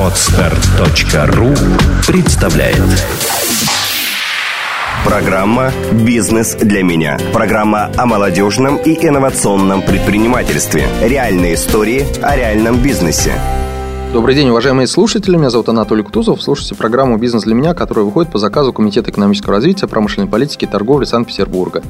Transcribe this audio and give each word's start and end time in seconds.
Отстар.ру 0.00 1.54
представляет 2.06 2.80
Программа 5.04 5.70
«Бизнес 5.92 6.54
для 6.54 6.82
меня». 6.82 7.18
Программа 7.34 7.90
о 7.98 8.06
молодежном 8.06 8.76
и 8.76 8.94
инновационном 9.06 9.82
предпринимательстве. 9.82 10.86
Реальные 11.02 11.54
истории 11.54 12.06
о 12.22 12.34
реальном 12.34 12.82
бизнесе. 12.82 13.32
Добрый 14.12 14.34
день, 14.34 14.48
уважаемые 14.48 14.86
слушатели. 14.86 15.36
Меня 15.36 15.50
зовут 15.50 15.68
Анатолий 15.68 16.02
Кутузов. 16.02 16.40
Слушайте 16.40 16.74
программу 16.74 17.18
«Бизнес 17.18 17.42
для 17.42 17.54
меня», 17.54 17.74
которая 17.74 18.06
выходит 18.06 18.32
по 18.32 18.38
заказу 18.38 18.72
Комитета 18.72 19.10
экономического 19.10 19.52
развития, 19.52 19.86
промышленной 19.86 20.28
политики 20.28 20.64
и 20.64 20.68
торговли 20.68 21.04
Санкт-Петербурга. 21.04 21.82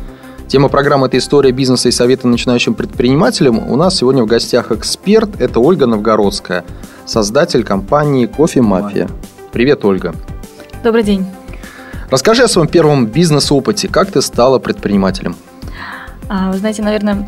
Тема 0.48 0.68
программы– 0.68 1.06
это 1.08 1.18
история 1.18 1.50
бизнеса 1.50 1.88
и 1.88 1.92
советы 1.92 2.28
начинающим 2.28 2.74
предпринимателям. 2.74 3.58
У 3.58 3.74
нас 3.74 3.96
сегодня 3.96 4.22
в 4.22 4.26
гостях 4.26 4.70
эксперт– 4.70 5.28
это 5.40 5.58
Ольга 5.58 5.86
Новгородская, 5.86 6.64
создатель 7.04 7.64
компании 7.64 8.26
«Кофе 8.26 8.62
Мафия». 8.62 9.08
Привет, 9.52 9.84
Ольга. 9.84 10.14
Добрый 10.84 11.02
день. 11.02 11.26
Расскажи 12.10 12.44
о 12.44 12.48
своем 12.48 12.68
первом 12.68 13.06
бизнес-опыте. 13.06 13.88
Как 13.88 14.12
ты 14.12 14.22
стала 14.22 14.60
предпринимателем? 14.60 15.34
А, 16.28 16.52
вы 16.52 16.58
знаете, 16.58 16.82
наверное, 16.82 17.26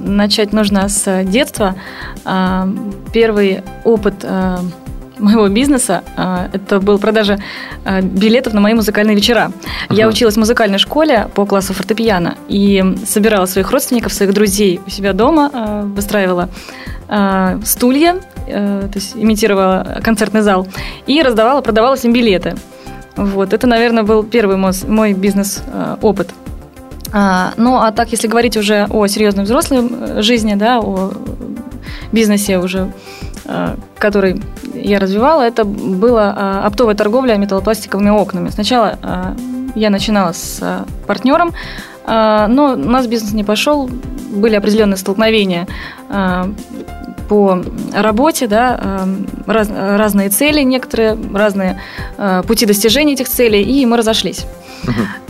начать 0.00 0.52
нужно 0.52 0.88
с 0.88 1.24
детства. 1.24 1.76
А, 2.24 2.68
первый 3.12 3.62
опыт 3.84 4.24
а, 4.24 4.58
моего 5.20 5.48
бизнеса 5.48 6.02
это 6.52 6.80
был 6.80 6.98
продажа 6.98 7.38
билетов 8.02 8.52
на 8.52 8.60
мои 8.60 8.74
музыкальные 8.74 9.14
вечера. 9.14 9.52
Uh-huh. 9.88 9.96
Я 9.96 10.08
училась 10.08 10.34
в 10.34 10.38
музыкальной 10.38 10.78
школе 10.78 11.28
по 11.34 11.46
классу 11.46 11.74
фортепиано 11.74 12.36
и 12.48 12.96
собирала 13.06 13.46
своих 13.46 13.70
родственников, 13.70 14.12
своих 14.12 14.32
друзей 14.32 14.80
у 14.86 14.90
себя 14.90 15.12
дома, 15.12 15.84
выстраивала 15.94 16.48
стулья, 17.64 18.20
то 18.46 18.90
есть 18.94 19.16
имитировала 19.16 20.00
концертный 20.02 20.42
зал 20.42 20.66
и 21.06 21.22
раздавала, 21.22 21.60
продавала 21.60 21.96
им 21.96 22.12
билеты. 22.12 22.56
Вот, 23.16 23.52
это, 23.52 23.66
наверное, 23.66 24.02
был 24.02 24.22
первый 24.22 24.56
мой, 24.56 25.12
бизнес-опыт. 25.12 26.30
А, 27.12 27.52
ну, 27.56 27.76
а 27.76 27.90
так, 27.92 28.12
если 28.12 28.28
говорить 28.28 28.56
уже 28.56 28.86
о 28.88 29.06
серьезной 29.06 29.44
взрослой 29.44 29.88
э, 29.90 30.22
жизни, 30.22 30.54
да, 30.54 30.78
о 30.80 31.12
бизнесе 32.12 32.58
уже, 32.58 32.78
а, 32.78 32.90
который 33.98 34.42
я 34.74 34.98
развивала, 34.98 35.42
это 35.42 35.64
была 35.64 36.34
а, 36.36 36.66
оптовая 36.66 36.94
торговля 36.94 37.36
металлопластиковыми 37.36 38.10
окнами. 38.10 38.50
Сначала 38.50 38.98
я 39.74 39.90
начинала 39.90 40.32
с 40.32 40.84
партнером, 41.06 41.52
но 42.06 42.72
у 42.74 42.76
нас 42.76 43.06
бизнес 43.06 43.32
не 43.32 43.44
пошел, 43.44 43.88
были 44.30 44.56
определенные 44.56 44.96
столкновения 44.96 45.66
по 47.30 47.62
работе, 47.94 48.48
да, 48.48 49.06
раз, 49.46 49.68
разные 49.70 50.30
цели 50.30 50.62
некоторые, 50.62 51.16
разные 51.32 51.80
пути 52.48 52.66
достижения 52.66 53.12
этих 53.12 53.28
целей, 53.28 53.62
и 53.62 53.86
мы 53.86 53.96
разошлись. 53.96 54.46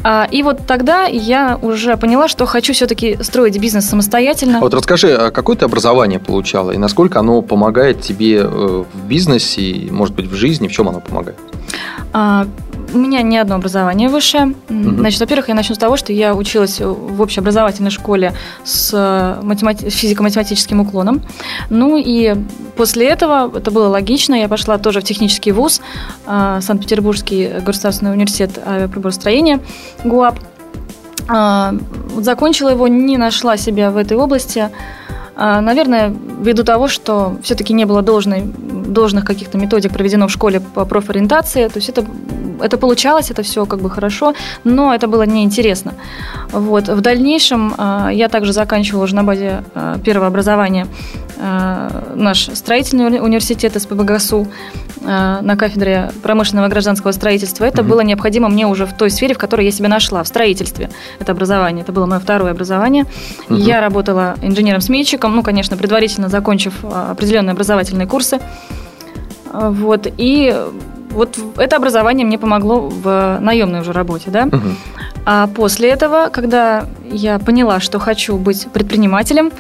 А, 0.03 0.27
и 0.31 0.43
вот 0.43 0.67
тогда 0.67 1.05
я 1.05 1.59
уже 1.61 1.99
поняла, 1.99 2.27
что 2.29 2.47
хочу 2.47 2.73
все-таки 2.73 3.19
строить 3.23 3.59
бизнес 3.59 3.87
самостоятельно. 3.87 4.59
А 4.59 4.61
вот 4.61 4.73
расскажи, 4.73 5.15
а 5.15 5.31
какое 5.31 5.57
ты 5.57 5.67
образование 5.67 6.19
получала 6.19 6.71
и 6.71 6.79
насколько 6.79 7.19
оно 7.21 7.43
помогает 7.43 8.01
тебе 8.01 8.39
э, 8.39 8.47
в 8.47 9.07
бизнесе, 9.07 9.61
и, 9.61 9.91
может 9.91 10.15
быть, 10.15 10.27
в 10.27 10.35
жизни, 10.35 10.69
в 10.69 10.73
чем 10.73 10.89
оно 10.89 11.01
помогает? 11.01 11.37
У 12.93 12.99
меня 12.99 13.23
не 13.23 13.39
одно 13.39 13.55
образование 13.55 14.09
высшее. 14.09 14.55
Угу. 14.69 14.97
Значит, 14.99 15.21
во-первых, 15.21 15.49
я 15.49 15.55
начну 15.55 15.75
с 15.75 15.79
того, 15.79 15.97
что 15.97 16.13
я 16.13 16.35
училась 16.35 16.81
в 16.81 17.21
общеобразовательной 17.21 17.91
школе 17.91 18.33
с 18.65 19.39
математи- 19.43 19.89
физико-математическим 19.91 20.81
уклоном. 20.81 21.23
Ну 21.69 21.97
и 21.97 22.35
после 22.77 23.09
этого, 23.09 23.51
это 23.57 23.71
было 23.71 23.89
логично, 23.89 24.35
я 24.35 24.49
пошла 24.49 24.79
тоже 24.79 25.01
в 25.01 25.05
технический 25.05 25.53
вуз, 25.53 25.81
а, 26.27 26.61
Санкт-Петербургский 26.61 27.61
государственный 27.65 28.13
университет 28.13 28.59
авиаприборостроения, 28.65 29.61
ГУАП. 30.05 30.39
А, 31.29 31.75
закончила 32.17 32.71
его, 32.71 32.89
не 32.89 33.17
нашла 33.17 33.57
себя 33.57 33.91
в 33.91 33.97
этой 33.97 34.17
области. 34.17 34.71
А, 35.37 35.61
наверное, 35.61 36.15
ввиду 36.41 36.65
того, 36.65 36.89
что 36.89 37.37
все-таки 37.43 37.73
не 37.73 37.85
было 37.85 38.03
должной, 38.03 38.43
должных 38.43 39.25
каких-то 39.25 39.59
методик 39.59 39.93
проведено 39.93 40.29
в 40.29 40.31
школе 40.31 40.61
по 40.61 40.85
профориентации, 40.85 41.69
то 41.69 41.79
есть 41.79 41.89
это 41.89 42.05
это 42.63 42.77
получалось, 42.77 43.31
это 43.31 43.43
все 43.43 43.65
как 43.67 43.81
бы 43.81 43.91
хорошо, 43.91 44.35
но 44.65 44.95
это 44.95 45.09
было 45.09 45.23
неинтересно. 45.23 45.95
Вот. 46.53 46.89
В 46.89 47.01
дальнейшем 47.01 47.75
а, 47.79 48.11
я 48.11 48.29
также 48.29 48.53
заканчивала 48.53 49.05
уже 49.05 49.15
на 49.15 49.25
базе 49.25 49.65
а, 49.75 49.99
первого 49.99 50.27
образования 50.27 50.87
наш 52.15 52.51
строительный 52.53 53.19
университет 53.19 53.81
СПБГСУ 53.81 54.47
на 55.01 55.57
кафедре 55.57 56.11
промышленного 56.23 56.67
и 56.67 56.69
гражданского 56.69 57.13
строительства. 57.13 57.65
Это 57.65 57.81
угу. 57.81 57.91
было 57.91 58.01
необходимо 58.01 58.51
мне 58.51 58.67
уже 58.67 58.85
в 58.85 58.95
той 58.95 59.11
сфере, 59.11 59.33
в 59.33 59.39
которой 59.39 59.65
я 59.65 59.73
себя 59.73 59.89
нашла, 59.89 60.23
в 60.23 60.29
строительстве. 60.29 60.91
Это 61.19 61.33
образование. 61.33 61.83
Это 61.83 61.93
было 61.93 62.05
мое 62.05 62.21
второе 62.21 62.51
образование. 62.51 63.07
Угу. 63.49 63.55
Я 63.55 63.81
работала 63.81 64.35
инженером-сметчиком, 64.43 65.20
ну, 65.29 65.43
конечно, 65.43 65.77
предварительно 65.77 66.29
закончив 66.29 66.85
определенные 66.85 67.53
образовательные 67.53 68.07
курсы. 68.07 68.41
Вот. 69.53 70.07
И 70.17 70.55
вот 71.11 71.39
это 71.57 71.77
образование 71.77 72.27
мне 72.27 72.39
помогло 72.39 72.89
в 72.89 73.39
наемной 73.41 73.81
уже 73.81 73.93
работе, 73.93 74.31
да. 74.31 74.45
Угу. 74.45 74.69
А 75.27 75.47
после 75.49 75.91
этого, 75.91 76.29
когда 76.33 76.87
я 77.11 77.39
поняла, 77.39 77.81
что 77.81 77.99
хочу 77.99 78.37
быть 78.37 78.69
предпринимателем, 78.73 79.51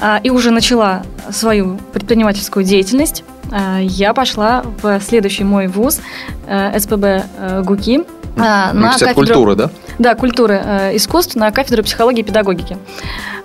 а, 0.00 0.20
и 0.22 0.30
уже 0.30 0.50
начала 0.50 1.02
свою 1.30 1.78
предпринимательскую 1.92 2.64
деятельность, 2.64 3.24
а, 3.50 3.78
я 3.80 4.12
пошла 4.12 4.64
в 4.82 5.00
следующий 5.00 5.44
мой 5.44 5.66
вуз 5.66 6.00
э, 6.46 6.78
СПБ 6.78 7.04
э, 7.04 7.62
ГУКИ. 7.64 8.04
А, 8.36 8.72
на 8.72 8.92
кафедру, 8.92 9.14
культуры, 9.14 9.54
да? 9.56 9.70
Да, 9.98 10.14
культуры 10.14 10.60
э, 10.62 10.96
искусств 10.96 11.34
на 11.34 11.50
кафедру 11.50 11.82
психологии 11.82 12.20
и 12.20 12.24
педагогики. 12.24 12.76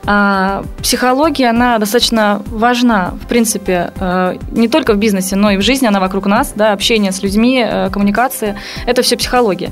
А, 0.05 0.63
психология, 0.81 1.49
она 1.49 1.77
достаточно 1.77 2.41
важна, 2.47 3.13
в 3.23 3.27
принципе, 3.27 3.91
э, 3.95 4.35
не 4.51 4.67
только 4.67 4.93
в 4.93 4.97
бизнесе, 4.97 5.37
но 5.37 5.51
и 5.51 5.57
в 5.57 5.61
жизни, 5.61 5.87
она 5.87 6.01
вокруг 6.01 6.25
нас, 6.25 6.51
да, 6.55 6.73
общение 6.73 7.13
с 7.13 7.23
людьми, 7.23 7.63
э, 7.65 7.89
коммуникация, 7.89 8.57
это 8.85 9.01
все 9.01 9.15
психология. 9.15 9.71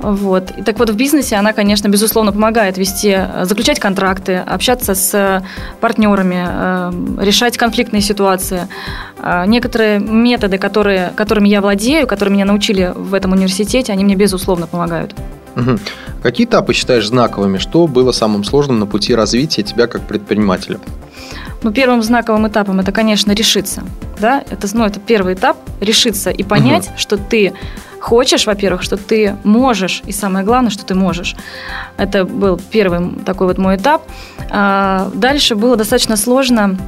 Вот. 0.00 0.50
И 0.50 0.62
так 0.62 0.78
вот, 0.78 0.90
в 0.90 0.96
бизнесе 0.96 1.36
она, 1.36 1.54
конечно, 1.54 1.88
безусловно, 1.88 2.30
помогает 2.30 2.76
вести, 2.76 3.14
э, 3.16 3.44
заключать 3.46 3.80
контракты, 3.80 4.36
общаться 4.36 4.94
с 4.94 5.42
партнерами, 5.80 7.22
решать 7.22 7.56
конфликтные 7.56 8.02
ситуации. 8.02 8.68
Некоторые 9.46 9.98
методы, 9.98 10.58
которые, 10.58 11.12
которыми 11.16 11.48
я 11.48 11.60
владею, 11.60 12.06
которые 12.06 12.34
меня 12.34 12.44
научили 12.44 12.92
в 12.94 13.14
этом 13.14 13.32
университете, 13.32 13.92
они 13.92 14.04
мне, 14.04 14.14
безусловно, 14.14 14.66
помогают. 14.66 15.14
Угу. 15.56 15.78
Какие 16.22 16.46
этапы 16.46 16.72
считаешь 16.72 17.06
знаковыми? 17.06 17.58
Что 17.58 17.86
было 17.86 18.12
самым 18.12 18.44
сложным 18.44 18.78
на 18.78 18.86
пути 18.86 19.14
развития 19.14 19.62
тебя 19.62 19.86
как 19.86 20.02
предпринимателя? 20.02 20.78
Ну, 21.62 21.72
первым 21.72 22.02
знаковым 22.02 22.46
этапом 22.48 22.80
это, 22.80 22.92
конечно, 22.92 23.32
решиться. 23.32 23.84
Да? 24.20 24.44
Это, 24.50 24.68
ну, 24.74 24.84
это 24.84 25.00
первый 25.00 25.34
этап– 25.34 25.56
решиться 25.80 26.30
и 26.30 26.42
понять, 26.42 26.88
угу. 26.88 26.98
что 26.98 27.16
ты 27.16 27.54
хочешь, 28.00 28.46
во-первых, 28.46 28.82
что 28.82 28.98
ты 28.98 29.36
можешь, 29.44 30.02
и 30.04 30.12
самое 30.12 30.44
главное, 30.44 30.70
что 30.70 30.84
ты 30.84 30.94
можешь. 30.94 31.36
Это 31.96 32.26
был 32.26 32.60
первый 32.70 33.14
такой 33.24 33.46
вот 33.46 33.56
мой 33.56 33.76
этап. 33.76 34.02
А, 34.50 35.10
дальше 35.14 35.54
было 35.54 35.76
достаточно 35.76 36.16
сложно 36.16 36.78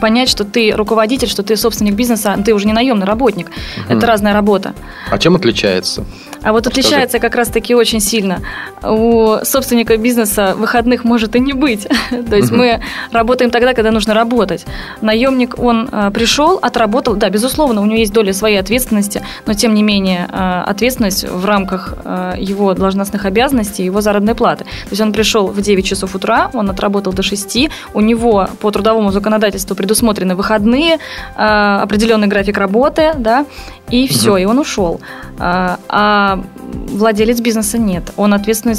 понять, 0.00 0.28
что 0.28 0.44
ты 0.44 0.72
руководитель, 0.72 1.28
что 1.28 1.42
ты 1.42 1.56
собственник 1.56 1.94
бизнеса, 1.94 2.36
ты 2.44 2.54
уже 2.54 2.66
не 2.66 2.72
наемный 2.72 3.06
работник. 3.06 3.48
Угу. 3.48 3.96
Это 3.96 4.06
разная 4.06 4.32
работа. 4.32 4.72
А 5.10 5.18
чем 5.18 5.34
отличается? 5.36 6.04
А 6.42 6.52
вот 6.52 6.66
отличается 6.66 7.18
как 7.18 7.34
раз-таки 7.34 7.74
очень 7.74 8.00
сильно. 8.00 8.40
У 8.82 9.36
собственника 9.44 9.96
бизнеса 9.96 10.54
выходных 10.56 11.04
может 11.04 11.36
и 11.36 11.40
не 11.40 11.52
быть. 11.52 11.86
То 12.30 12.36
есть 12.36 12.50
мы 12.50 12.80
работаем 13.12 13.50
тогда, 13.50 13.74
когда 13.74 13.90
нужно 13.90 14.14
работать. 14.14 14.66
Наемник, 15.00 15.58
он 15.58 15.88
а, 15.92 16.10
пришел, 16.10 16.58
отработал. 16.60 17.14
Да, 17.14 17.30
безусловно, 17.30 17.80
у 17.80 17.84
него 17.84 17.98
есть 17.98 18.12
доля 18.12 18.32
своей 18.32 18.58
ответственности, 18.58 19.22
но 19.46 19.54
тем 19.54 19.74
не 19.74 19.82
менее 19.82 20.28
а, 20.30 20.64
ответственность 20.64 21.28
в 21.28 21.44
рамках 21.44 21.94
а, 22.04 22.34
его 22.36 22.74
должностных 22.74 23.24
обязанностей, 23.24 23.84
его 23.84 24.00
заработной 24.00 24.34
платы. 24.34 24.64
То 24.64 24.90
есть 24.90 25.00
он 25.00 25.12
пришел 25.12 25.46
в 25.46 25.60
9 25.60 25.86
часов 25.86 26.14
утра, 26.14 26.50
он 26.54 26.70
отработал 26.70 27.12
до 27.12 27.22
6, 27.22 27.68
у 27.94 28.00
него 28.00 28.48
по 28.60 28.70
трудовому 28.70 29.12
законодательству 29.12 29.76
предусмотрены 29.76 30.34
выходные, 30.34 30.98
определенный 31.36 32.26
график 32.26 32.56
работы, 32.58 33.12
да, 33.16 33.46
и 33.90 34.06
все, 34.08 34.36
и 34.36 34.44
он 34.44 34.58
ушел. 34.58 35.00
А 35.38 36.31
владелец 36.62 37.40
бизнеса 37.40 37.78
нет. 37.78 38.12
Он 38.16 38.34
ответственный 38.34 38.76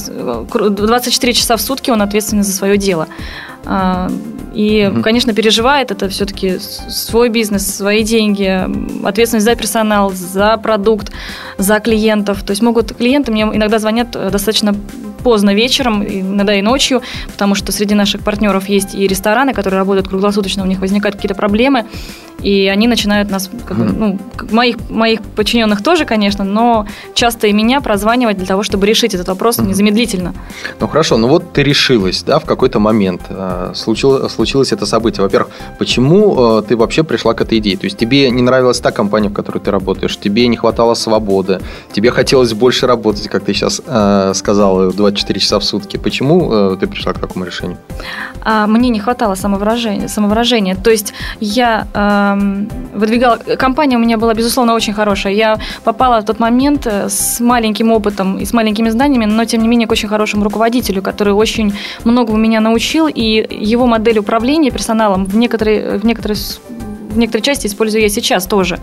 24 0.69 1.33
часа 1.33 1.57
в 1.57 1.61
сутки, 1.61 1.91
он 1.91 2.01
ответственный 2.01 2.43
за 2.43 2.51
свое 2.51 2.77
дело. 2.77 3.07
А, 3.65 4.09
и, 4.53 4.91
конечно, 5.03 5.33
переживает 5.33 5.91
это 5.91 6.09
все-таки 6.09 6.59
свой 6.59 7.29
бизнес, 7.29 7.75
свои 7.75 8.03
деньги, 8.03 8.67
ответственность 9.05 9.45
за 9.45 9.55
персонал, 9.55 10.11
за 10.11 10.57
продукт, 10.57 11.11
за 11.57 11.79
клиентов. 11.79 12.43
То 12.43 12.51
есть 12.51 12.61
могут 12.61 12.95
клиенты 12.95 13.31
мне 13.31 13.43
иногда 13.43 13.79
звонят 13.79 14.11
достаточно 14.11 14.75
поздно 15.23 15.53
вечером, 15.53 16.03
иногда 16.03 16.53
и 16.55 16.61
ночью, 16.61 17.01
потому 17.31 17.55
что 17.55 17.71
среди 17.71 17.95
наших 17.95 18.21
партнеров 18.21 18.69
есть 18.69 18.95
и 18.95 19.07
рестораны, 19.07 19.53
которые 19.53 19.79
работают 19.79 20.07
круглосуточно, 20.07 20.63
у 20.63 20.67
них 20.67 20.79
возникают 20.79 21.15
какие-то 21.15 21.35
проблемы, 21.35 21.85
и 22.43 22.67
они 22.67 22.87
начинают 22.87 23.31
нас, 23.31 23.49
как 23.65 23.77
бы, 23.77 23.85
ну, 23.85 24.19
моих, 24.51 24.77
моих 24.89 25.21
подчиненных 25.21 25.81
тоже, 25.81 26.05
конечно, 26.05 26.43
но 26.43 26.85
часто 27.13 27.47
и 27.47 27.53
меня 27.53 27.79
прозванивать 27.81 28.37
для 28.37 28.45
того, 28.45 28.63
чтобы 28.63 28.85
решить 28.85 29.13
этот 29.13 29.27
вопрос 29.29 29.59
незамедлительно. 29.59 30.33
Ну 30.79 30.87
хорошо, 30.87 31.17
ну 31.17 31.27
вот 31.27 31.53
ты 31.53 31.63
решилась, 31.63 32.23
да, 32.23 32.39
в 32.39 32.45
какой-то 32.45 32.79
момент 32.79 33.21
э, 33.29 33.71
случилось, 33.75 34.31
случилось 34.33 34.73
это 34.73 34.85
событие. 34.85 35.23
Во-первых, 35.23 35.53
почему 35.79 36.59
э, 36.59 36.63
ты 36.67 36.75
вообще 36.75 37.03
пришла 37.03 37.33
к 37.33 37.41
этой 37.41 37.59
идее? 37.59 37.77
То 37.77 37.85
есть 37.85 37.97
тебе 37.97 38.29
не 38.29 38.41
нравилась 38.41 38.79
та 38.79 38.91
компания, 38.91 39.29
в 39.29 39.33
которой 39.33 39.59
ты 39.59 39.71
работаешь, 39.71 40.17
тебе 40.17 40.47
не 40.47 40.57
хватало 40.57 40.95
свободы, 40.95 41.59
тебе 41.93 42.11
хотелось 42.11 42.53
больше 42.53 42.87
работать, 42.87 43.29
как 43.29 43.45
ты 43.45 43.53
сейчас 43.53 43.81
э, 43.85 44.33
сказала, 44.35 44.91
24 45.13 45.39
часа 45.39 45.59
в 45.59 45.63
сутки. 45.63 45.97
Почему 45.97 46.75
ты 46.75 46.87
пришла 46.87 47.13
к 47.13 47.19
такому 47.19 47.45
решению? 47.45 47.77
А, 48.41 48.67
мне 48.67 48.89
не 48.89 48.99
хватало 48.99 49.35
самовыражения. 49.35 50.07
самовыражения. 50.07 50.75
То 50.75 50.91
есть 50.91 51.13
я 51.39 51.87
выдвигала... 52.93 53.37
Компания 53.57 53.97
у 53.97 53.99
меня 53.99 54.17
была, 54.17 54.33
безусловно, 54.33 54.73
очень 54.73 54.93
хорошая. 54.93 55.33
Я 55.33 55.59
попала 55.83 56.21
в 56.21 56.25
тот 56.25 56.39
момент 56.39 56.87
э, 56.87 57.09
с 57.09 57.39
маленьким 57.39 57.91
опытом 57.91 58.37
и 58.39 58.45
с 58.45 58.53
маленькими 58.53 58.89
знаниями, 58.89 59.25
но, 59.25 59.45
тем 59.45 59.61
не 59.61 59.67
менее, 59.67 59.87
к 59.87 59.91
очень 59.91 60.09
хорошему 60.09 60.43
руководителю, 60.43 61.01
который 61.01 61.33
очень 61.33 61.73
много 62.03 62.31
у 62.31 62.37
меня 62.37 62.59
научил, 62.59 63.07
и 63.07 63.45
его 63.49 63.87
модель 63.87 64.19
управления 64.19 64.71
персоналом 64.71 65.25
в 65.25 65.35
некоторые, 65.37 65.97
в 65.97 66.05
некоторые 66.05 66.37
в 67.13 67.17
некоторой 67.17 67.43
части 67.43 67.67
использую 67.67 68.01
я 68.01 68.09
сейчас 68.09 68.45
тоже. 68.45 68.79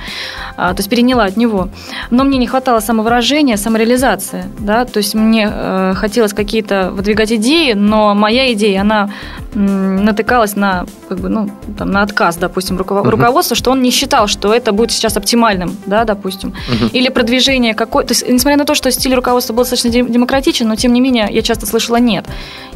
А, 0.56 0.72
то 0.74 0.80
есть 0.80 0.88
переняла 0.88 1.24
от 1.24 1.36
него. 1.36 1.68
Но 2.10 2.24
мне 2.24 2.38
не 2.38 2.46
хватало 2.46 2.80
самовыражения, 2.80 3.56
самореализации. 3.56 4.44
Да? 4.58 4.84
То 4.84 4.98
есть 4.98 5.14
мне 5.14 5.50
э, 5.52 5.94
хотелось 5.96 6.32
какие-то 6.32 6.90
выдвигать 6.92 7.32
идеи, 7.32 7.72
но 7.72 8.14
моя 8.14 8.52
идея, 8.52 8.80
она 8.82 9.10
натыкалась 9.54 10.54
на, 10.54 10.86
как 11.08 11.18
бы, 11.18 11.28
ну, 11.28 11.50
там, 11.76 11.90
на 11.90 12.02
отказ, 12.02 12.36
допустим, 12.36 12.78
руковод... 12.78 13.06
руководства, 13.06 13.56
что 13.56 13.72
он 13.72 13.82
не 13.82 13.90
считал, 13.90 14.28
что 14.28 14.54
это 14.54 14.72
будет 14.72 14.92
сейчас 14.92 15.16
оптимальным, 15.16 15.76
да, 15.86 16.04
допустим. 16.04 16.54
Или 16.92 17.08
продвижение 17.08 17.74
какой 17.74 18.04
то 18.04 18.12
есть, 18.12 18.28
несмотря 18.28 18.56
на 18.56 18.64
то, 18.64 18.74
что 18.74 18.90
стиль 18.90 19.14
руководства 19.14 19.52
был 19.52 19.64
достаточно 19.64 19.90
демократичен, 19.90 20.68
но 20.68 20.76
тем 20.76 20.92
не 20.92 21.00
менее 21.00 21.28
я 21.30 21.42
часто 21.42 21.66
слышала 21.66 21.96
нет. 21.96 22.26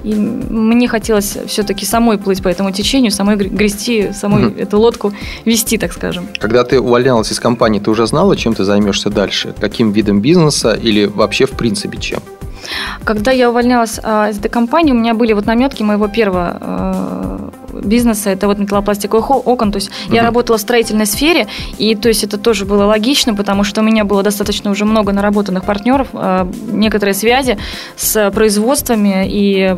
И 0.03 0.15
мне 0.15 0.89
хотелось 0.89 1.37
все-таки 1.47 1.87
самой 1.87 2.19
плыть 2.19 2.43
по 2.43 2.49
этому 2.49 2.73
течению, 2.73 3.11
самой 3.11 3.37
грести, 3.37 4.13
самой 4.13 4.53
эту 4.53 4.79
лодку 4.79 5.15
вести, 5.45 5.79
так 5.79 5.93
скажем. 5.93 6.29
Когда 6.39 6.65
ты 6.65 6.81
увольнялась 6.81 7.33
из 7.33 7.41
компании, 7.41 7.81
ты 7.81 7.91
уже 7.91 8.07
знала, 8.07 8.37
чем 8.37 8.55
ты 8.55 8.65
займешься 8.65 9.11
дальше? 9.11 9.55
Каким 9.61 9.93
видом 9.93 10.21
бизнеса 10.21 10.75
или 10.75 11.07
вообще 11.07 11.47
в 11.47 11.53
принципе 11.53 11.99
чем? 11.99 12.21
Когда 13.05 13.31
я 13.31 13.51
увольнялась 13.51 14.01
а, 14.03 14.31
из 14.31 14.39
этой 14.39 14.49
компании, 14.49 14.93
у 14.93 14.95
меня 14.95 15.15
были 15.15 15.33
вот 15.33 15.47
наметки 15.47 15.83
моего 15.83 16.09
первого 16.09 16.59
а, 16.61 17.51
бизнеса, 17.73 18.31
это 18.31 18.47
вот 18.47 18.59
металлопластиковых 18.59 19.31
окон, 19.47 19.73
то 19.73 19.77
есть 19.77 19.91
угу. 20.07 20.15
я 20.15 20.23
работала 20.23 20.57
в 20.57 20.61
строительной 20.61 21.07
сфере, 21.07 21.47
и 21.79 21.95
то 21.95 22.09
есть 22.09 22.25
это 22.25 22.39
тоже 22.39 22.65
было 22.65 22.85
логично, 22.85 23.35
потому 23.35 23.65
что 23.65 23.81
у 23.81 23.85
меня 23.85 24.05
было 24.05 24.23
достаточно 24.23 24.71
уже 24.71 24.85
много 24.85 25.13
наработанных 25.13 25.65
партнеров, 25.65 26.09
а, 26.13 26.49
некоторые 26.71 27.15
связи 27.15 27.59
с 27.97 28.31
производствами 28.31 29.27
и 29.29 29.77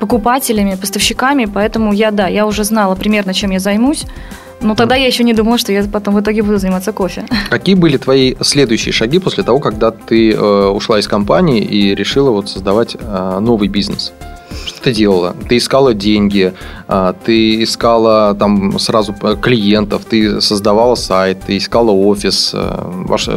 покупателями, 0.00 0.74
поставщиками, 0.74 1.44
поэтому 1.44 1.92
я, 1.92 2.10
да, 2.10 2.26
я 2.26 2.46
уже 2.46 2.64
знала 2.64 2.94
примерно, 2.94 3.34
чем 3.34 3.50
я 3.50 3.60
займусь, 3.60 4.04
но 4.62 4.74
тогда 4.74 4.96
я 4.96 5.06
еще 5.06 5.24
не 5.24 5.34
думала, 5.34 5.58
что 5.58 5.72
я 5.72 5.84
потом 5.84 6.14
в 6.14 6.20
итоге 6.20 6.42
буду 6.42 6.58
заниматься 6.58 6.92
кофе. 6.92 7.24
Какие 7.50 7.74
были 7.74 7.96
твои 7.96 8.34
следующие 8.40 8.92
шаги 8.92 9.18
после 9.18 9.42
того, 9.42 9.58
когда 9.58 9.90
ты 9.90 10.32
э, 10.32 10.66
ушла 10.68 10.98
из 10.98 11.08
компании 11.08 11.62
и 11.62 11.94
решила 11.94 12.30
вот 12.30 12.48
создавать 12.48 12.96
э, 12.98 13.38
новый 13.40 13.68
бизнес? 13.68 14.12
Что 14.66 14.82
ты 14.82 14.92
делала? 14.92 15.34
Ты 15.48 15.56
искала 15.56 15.94
деньги, 15.94 16.52
э, 16.88 17.14
ты 17.24 17.62
искала 17.62 18.34
там 18.34 18.78
сразу 18.78 19.14
э, 19.22 19.36
клиентов, 19.40 20.04
ты 20.04 20.40
создавала 20.40 20.94
сайт, 20.94 21.38
ты 21.46 21.56
искала 21.56 21.90
офис. 21.90 22.52
Э, 22.54 22.90
ваш, 23.06 23.28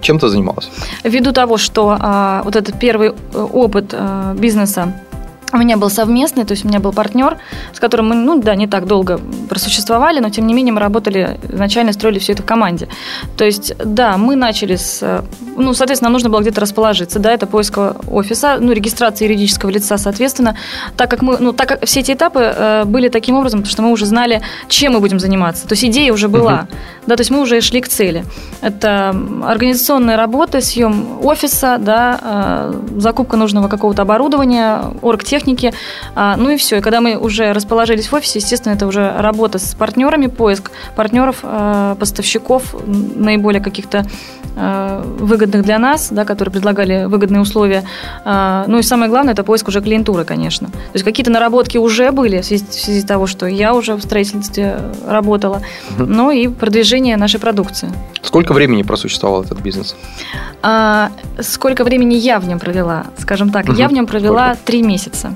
чем 0.00 0.18
ты 0.18 0.28
занималась? 0.28 0.70
Ввиду 1.04 1.32
того, 1.32 1.56
что 1.58 1.96
э, 2.00 2.40
вот 2.44 2.56
этот 2.56 2.78
первый 2.78 3.08
э, 3.08 3.46
опыт 3.52 3.92
э, 3.92 4.34
бизнеса 4.38 4.92
у 5.52 5.58
меня 5.58 5.76
был 5.76 5.90
совместный, 5.90 6.44
то 6.44 6.52
есть 6.52 6.64
у 6.64 6.68
меня 6.68 6.80
был 6.80 6.92
партнер, 6.92 7.38
с 7.72 7.80
которым 7.80 8.08
мы, 8.08 8.14
ну 8.14 8.40
да, 8.40 8.54
не 8.54 8.66
так 8.66 8.86
долго 8.86 9.20
просуществовали, 9.48 10.20
но 10.20 10.30
тем 10.30 10.46
не 10.46 10.54
менее 10.54 10.72
мы 10.72 10.80
работали, 10.80 11.38
изначально 11.50 11.92
строили 11.92 12.18
все 12.18 12.32
это 12.32 12.42
в 12.42 12.46
команде. 12.46 12.88
То 13.36 13.44
есть, 13.44 13.74
да, 13.84 14.16
мы 14.16 14.34
начали 14.36 14.76
с, 14.76 15.22
ну, 15.56 15.74
соответственно, 15.74 16.06
нам 16.06 16.14
нужно 16.14 16.30
было 16.30 16.40
где-то 16.40 16.60
расположиться, 16.60 17.18
да, 17.18 17.32
это 17.32 17.46
поиск 17.46 17.78
офиса, 18.10 18.56
ну, 18.60 18.72
регистрация 18.72 19.26
юридического 19.26 19.70
лица, 19.70 19.98
соответственно, 19.98 20.56
так 20.96 21.10
как 21.10 21.22
мы, 21.22 21.36
ну, 21.38 21.52
так 21.52 21.68
как 21.68 21.84
все 21.84 22.00
эти 22.00 22.12
этапы 22.12 22.40
э, 22.40 22.84
были 22.84 23.08
таким 23.08 23.36
образом, 23.36 23.64
что 23.64 23.82
мы 23.82 23.90
уже 23.90 24.06
знали, 24.06 24.42
чем 24.68 24.94
мы 24.94 25.00
будем 25.00 25.20
заниматься, 25.20 25.68
то 25.68 25.74
есть 25.74 25.84
идея 25.84 26.12
уже 26.12 26.28
была, 26.28 26.66
uh-huh. 26.70 27.06
да, 27.06 27.16
то 27.16 27.20
есть 27.20 27.30
мы 27.30 27.40
уже 27.40 27.60
шли 27.60 27.80
к 27.80 27.88
цели. 27.88 28.24
Это 28.60 29.14
организационная 29.44 30.16
работа, 30.16 30.60
съем 30.60 31.24
офиса, 31.24 31.76
да, 31.78 32.20
э, 32.22 32.98
закупка 32.98 33.36
нужного 33.36 33.68
какого-то 33.68 34.02
оборудования, 34.02 34.82
оргтех 35.02 35.41
техники. 35.42 35.72
А, 36.14 36.36
ну 36.36 36.50
и 36.50 36.56
все. 36.56 36.78
И 36.78 36.80
когда 36.80 37.00
мы 37.00 37.16
уже 37.16 37.52
расположились 37.52 38.08
в 38.08 38.14
офисе, 38.14 38.38
естественно, 38.38 38.74
это 38.74 38.86
уже 38.86 39.14
работа 39.18 39.58
с 39.58 39.74
партнерами, 39.74 40.26
поиск 40.26 40.70
партнеров, 40.96 41.40
а, 41.42 41.94
поставщиков, 41.96 42.74
наиболее 42.86 43.62
каких-то 43.62 44.06
а, 44.56 45.02
выгодных 45.18 45.62
для 45.62 45.78
нас, 45.78 46.08
да, 46.10 46.24
которые 46.24 46.52
предлагали 46.52 47.04
выгодные 47.06 47.40
условия. 47.40 47.84
Ну 48.24 48.78
и 48.78 48.82
самое 48.82 49.10
главное, 49.10 49.32
это 49.32 49.44
поиск 49.44 49.68
уже 49.68 49.80
клиентуры, 49.80 50.24
конечно. 50.24 50.68
То 50.68 50.94
есть 50.94 51.04
какие-то 51.04 51.30
наработки 51.30 51.78
уже 51.78 52.12
были 52.12 52.40
в 52.40 52.44
связи, 52.44 52.64
в 52.64 52.74
связи 52.74 53.00
с 53.00 53.04
того, 53.04 53.26
что 53.26 53.46
я 53.46 53.74
уже 53.74 53.94
в 53.94 54.02
строительстве 54.02 54.78
работала, 55.06 55.62
угу. 55.90 56.06
ну 56.06 56.30
и 56.30 56.48
продвижение 56.48 57.16
нашей 57.16 57.40
продукции. 57.40 57.90
Сколько 58.22 58.52
времени 58.52 58.82
просуществовал 58.82 59.42
этот 59.42 59.60
бизнес? 59.60 59.96
А, 60.62 61.10
сколько 61.40 61.84
времени 61.84 62.14
я 62.14 62.38
в 62.38 62.46
нем 62.46 62.58
провела, 62.58 63.06
скажем 63.18 63.50
так. 63.50 63.68
Угу. 63.68 63.74
Я 63.74 63.88
в 63.88 63.92
нем 63.92 64.06
провела 64.06 64.56
три 64.64 64.82
месяца. 64.82 65.31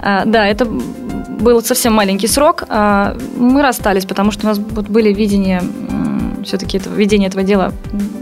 А, 0.00 0.24
да, 0.24 0.46
это 0.46 0.66
был 0.66 1.62
совсем 1.62 1.92
маленький 1.92 2.26
срок. 2.26 2.64
А, 2.68 3.16
мы 3.36 3.62
расстались, 3.62 4.04
потому 4.04 4.30
что 4.30 4.46
у 4.46 4.48
нас 4.48 4.58
были 4.58 5.12
видения 5.12 5.62
все-таки 6.44 6.78
это, 6.78 6.88
видение 6.90 7.28
этого 7.28 7.42
дела 7.42 7.72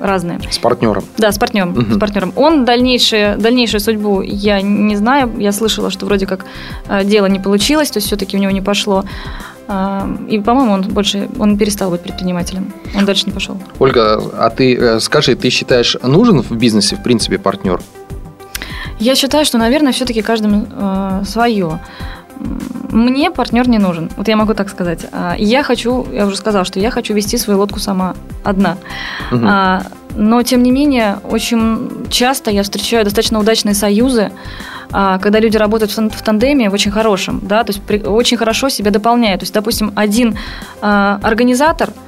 разные. 0.00 0.40
С 0.50 0.58
партнером? 0.58 1.04
Да, 1.18 1.30
с 1.30 1.38
партнером. 1.38 1.70
Угу. 1.70 1.94
С 1.94 1.98
партнером. 1.98 2.32
Он 2.36 2.64
дальнейшую, 2.64 3.38
дальнейшую 3.38 3.80
судьбу 3.80 4.22
я 4.22 4.60
не 4.62 4.96
знаю. 4.96 5.32
Я 5.38 5.52
слышала, 5.52 5.90
что 5.90 6.06
вроде 6.06 6.26
как 6.26 6.44
а, 6.88 7.04
дело 7.04 7.26
не 7.26 7.38
получилось, 7.38 7.90
то 7.90 7.98
есть 7.98 8.06
все-таки 8.06 8.36
у 8.36 8.40
него 8.40 8.52
не 8.52 8.62
пошло. 8.62 9.04
И, 10.28 10.38
по-моему, 10.38 10.72
он 10.74 10.82
больше 10.82 11.28
он 11.40 11.58
перестал 11.58 11.90
быть 11.90 12.00
предпринимателем. 12.00 12.72
Он 12.96 13.04
дальше 13.04 13.26
не 13.26 13.32
пошел. 13.32 13.58
Ольга, 13.80 14.22
а 14.38 14.48
ты 14.50 14.76
э, 14.76 15.00
скажи, 15.00 15.34
ты 15.34 15.50
считаешь, 15.50 15.96
нужен 16.04 16.40
в 16.42 16.52
бизнесе, 16.52 16.94
в 16.94 17.02
принципе, 17.02 17.36
партнер? 17.38 17.80
Я 18.98 19.14
считаю, 19.14 19.44
что, 19.44 19.58
наверное, 19.58 19.92
все-таки 19.92 20.22
каждому 20.22 20.66
э, 20.70 21.22
свое. 21.26 21.80
Мне 22.90 23.30
партнер 23.30 23.68
не 23.68 23.78
нужен. 23.78 24.10
Вот 24.16 24.28
я 24.28 24.36
могу 24.36 24.54
так 24.54 24.68
сказать. 24.68 25.06
А, 25.12 25.34
я 25.38 25.62
хочу, 25.62 26.06
я 26.12 26.26
уже 26.26 26.36
сказала, 26.36 26.64
что 26.64 26.80
я 26.80 26.90
хочу 26.90 27.14
вести 27.14 27.38
свою 27.38 27.58
лодку 27.58 27.78
сама 27.78 28.14
одна. 28.44 28.76
Угу. 29.32 29.44
А, 29.46 29.82
но, 30.14 30.42
тем 30.42 30.62
не 30.62 30.70
менее, 30.70 31.18
очень 31.24 32.06
часто 32.10 32.50
я 32.50 32.62
встречаю 32.62 33.04
достаточно 33.04 33.38
удачные 33.38 33.74
союзы, 33.74 34.32
а, 34.92 35.18
когда 35.18 35.40
люди 35.40 35.56
работают 35.56 35.92
в 35.92 36.22
тандеме 36.22 36.70
в 36.70 36.74
очень 36.74 36.90
хорошем, 36.90 37.40
да, 37.42 37.64
то 37.64 37.72
есть 37.72 38.06
очень 38.06 38.36
хорошо 38.36 38.68
себя 38.68 38.90
дополняют. 38.90 39.40
То 39.40 39.44
есть, 39.44 39.54
допустим, 39.54 39.92
один 39.94 40.38
организатор– 40.80 41.90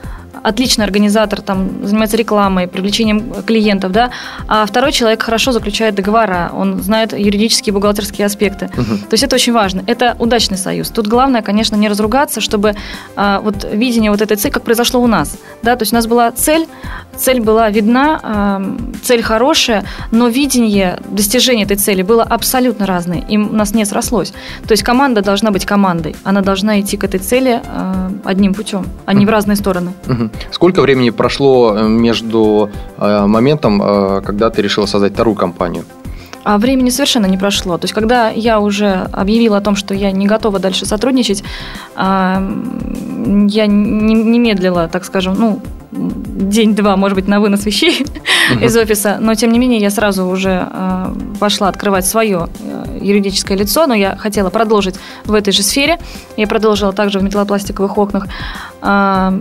отличный 0.42 0.84
организатор, 0.84 1.40
там, 1.40 1.86
занимается 1.86 2.16
рекламой, 2.16 2.66
привлечением 2.66 3.42
клиентов, 3.44 3.92
да, 3.92 4.10
а 4.46 4.66
второй 4.66 4.92
человек 4.92 5.22
хорошо 5.22 5.52
заключает 5.52 5.94
договора, 5.94 6.50
он 6.54 6.82
знает 6.82 7.12
юридические 7.12 7.72
и 7.72 7.74
бухгалтерские 7.74 8.26
аспекты. 8.26 8.66
Угу. 8.66 8.98
То 9.08 9.12
есть 9.12 9.24
это 9.24 9.36
очень 9.36 9.52
важно. 9.52 9.82
Это 9.86 10.16
удачный 10.18 10.58
союз. 10.58 10.90
Тут 10.90 11.06
главное, 11.06 11.42
конечно, 11.42 11.76
не 11.76 11.88
разругаться, 11.88 12.40
чтобы 12.40 12.74
а, 13.16 13.40
вот 13.40 13.66
видение 13.72 14.10
вот 14.10 14.22
этой 14.22 14.36
цели, 14.36 14.52
как 14.52 14.62
произошло 14.62 15.00
у 15.00 15.06
нас, 15.06 15.36
да, 15.62 15.76
то 15.76 15.82
есть 15.82 15.92
у 15.92 15.96
нас 15.96 16.06
была 16.06 16.30
цель, 16.32 16.66
цель 17.16 17.40
была 17.40 17.70
видна, 17.70 18.20
а, 18.22 18.76
цель 19.02 19.22
хорошая, 19.22 19.84
но 20.10 20.28
видение 20.28 20.98
достижения 21.10 21.64
этой 21.64 21.76
цели 21.76 22.02
было 22.02 22.22
абсолютно 22.22 22.86
разное, 22.86 23.20
и 23.20 23.36
у 23.36 23.52
нас 23.52 23.74
не 23.74 23.84
срослось. 23.84 24.32
То 24.66 24.72
есть 24.72 24.82
команда 24.82 25.22
должна 25.22 25.50
быть 25.50 25.66
командой, 25.66 26.16
она 26.24 26.40
должна 26.40 26.80
идти 26.80 26.96
к 26.96 27.04
этой 27.04 27.20
цели 27.20 27.60
а, 27.64 28.10
одним 28.24 28.54
путем, 28.54 28.86
а 29.06 29.14
не 29.14 29.26
в 29.26 29.28
разные 29.30 29.56
стороны. 29.56 29.92
Угу. 30.06 30.27
Сколько 30.50 30.82
времени 30.82 31.10
прошло 31.10 31.74
э, 31.76 31.88
между 31.88 32.70
э, 32.98 33.26
моментом, 33.26 33.82
э, 33.82 34.22
когда 34.24 34.50
ты 34.50 34.62
решила 34.62 34.86
создать 34.86 35.12
вторую 35.12 35.36
компанию? 35.36 35.84
А 36.44 36.58
времени 36.58 36.90
совершенно 36.90 37.26
не 37.26 37.36
прошло. 37.36 37.76
То 37.78 37.84
есть, 37.84 37.94
когда 37.94 38.30
я 38.30 38.60
уже 38.60 39.08
объявила 39.12 39.58
о 39.58 39.60
том, 39.60 39.76
что 39.76 39.94
я 39.94 40.12
не 40.12 40.26
готова 40.26 40.58
дальше 40.58 40.86
сотрудничать, 40.86 41.44
я 41.96 42.38
не, 43.66 44.38
медлила, 44.38 44.88
так 44.88 45.04
скажем, 45.04 45.34
ну, 45.38 45.60
день-два, 45.90 46.96
может 46.96 47.16
быть, 47.16 47.28
на 47.28 47.40
вынос 47.40 47.66
вещей. 47.66 48.06
из 48.60 48.76
офиса. 48.76 49.18
Но, 49.20 49.34
тем 49.34 49.52
не 49.52 49.58
менее, 49.58 49.80
я 49.80 49.90
сразу 49.90 50.26
уже 50.26 50.68
э, 50.70 51.14
пошла 51.38 51.68
открывать 51.68 52.06
свое 52.06 52.48
э, 52.60 52.98
юридическое 53.00 53.56
лицо, 53.56 53.86
но 53.86 53.94
я 53.94 54.16
хотела 54.16 54.50
продолжить 54.50 54.96
в 55.24 55.34
этой 55.34 55.52
же 55.52 55.62
сфере. 55.62 55.98
Я 56.36 56.46
продолжила 56.46 56.92
также 56.92 57.18
в 57.18 57.22
металлопластиковых 57.22 57.98
окнах. 57.98 58.26
Э, 58.82 59.32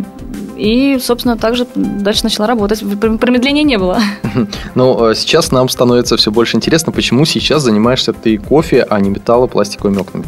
и, 0.58 0.98
собственно, 1.00 1.38
также 1.38 1.68
дальше 1.76 2.24
начала 2.24 2.48
работать. 2.48 2.84
Промедления 3.00 3.64
не 3.64 3.78
было. 3.78 4.00
Ну, 4.76 5.14
сейчас 5.16 5.52
нам 5.52 5.70
становится 5.70 6.16
все 6.18 6.32
больше 6.32 6.58
интересно, 6.58 6.92
почему 6.92 7.26
сейчас 7.26 7.64
занимаешься 7.64 8.14
ты 8.14 8.38
кофе, 8.38 8.86
а 8.88 9.00
не 9.00 9.10
металлопластиковыми 9.10 9.98
окнами? 9.98 10.26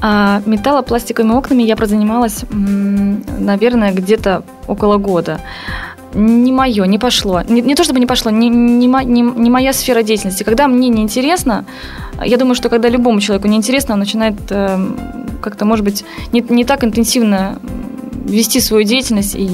А, 0.00 0.40
металлопластиковыми 0.46 1.32
окнами 1.32 1.62
я 1.62 1.76
прозанималась, 1.76 2.44
наверное, 2.50 3.92
где-то 3.92 4.44
около 4.68 4.98
года 4.98 5.40
не 6.14 6.52
мое, 6.52 6.84
не 6.86 6.98
пошло. 6.98 7.42
Не, 7.48 7.62
не 7.62 7.74
то 7.74 7.84
чтобы 7.84 8.00
не 8.00 8.06
пошло, 8.06 8.30
не, 8.30 8.48
не, 8.48 8.86
не, 8.86 9.22
не 9.22 9.50
моя 9.50 9.72
сфера 9.72 10.02
деятельности. 10.02 10.42
Когда 10.42 10.66
мне 10.66 10.88
неинтересно, 10.88 11.64
я 12.24 12.36
думаю, 12.36 12.54
что 12.54 12.68
когда 12.68 12.88
любому 12.88 13.20
человеку 13.20 13.48
неинтересно, 13.48 13.94
он 13.94 14.00
начинает 14.00 14.34
э, 14.50 14.78
как-то, 15.40 15.64
может 15.64 15.84
быть, 15.84 16.04
не, 16.32 16.40
не 16.40 16.64
так 16.64 16.84
интенсивно 16.84 17.58
вести 18.30 18.60
свою 18.60 18.84
деятельность, 18.84 19.34
и 19.34 19.48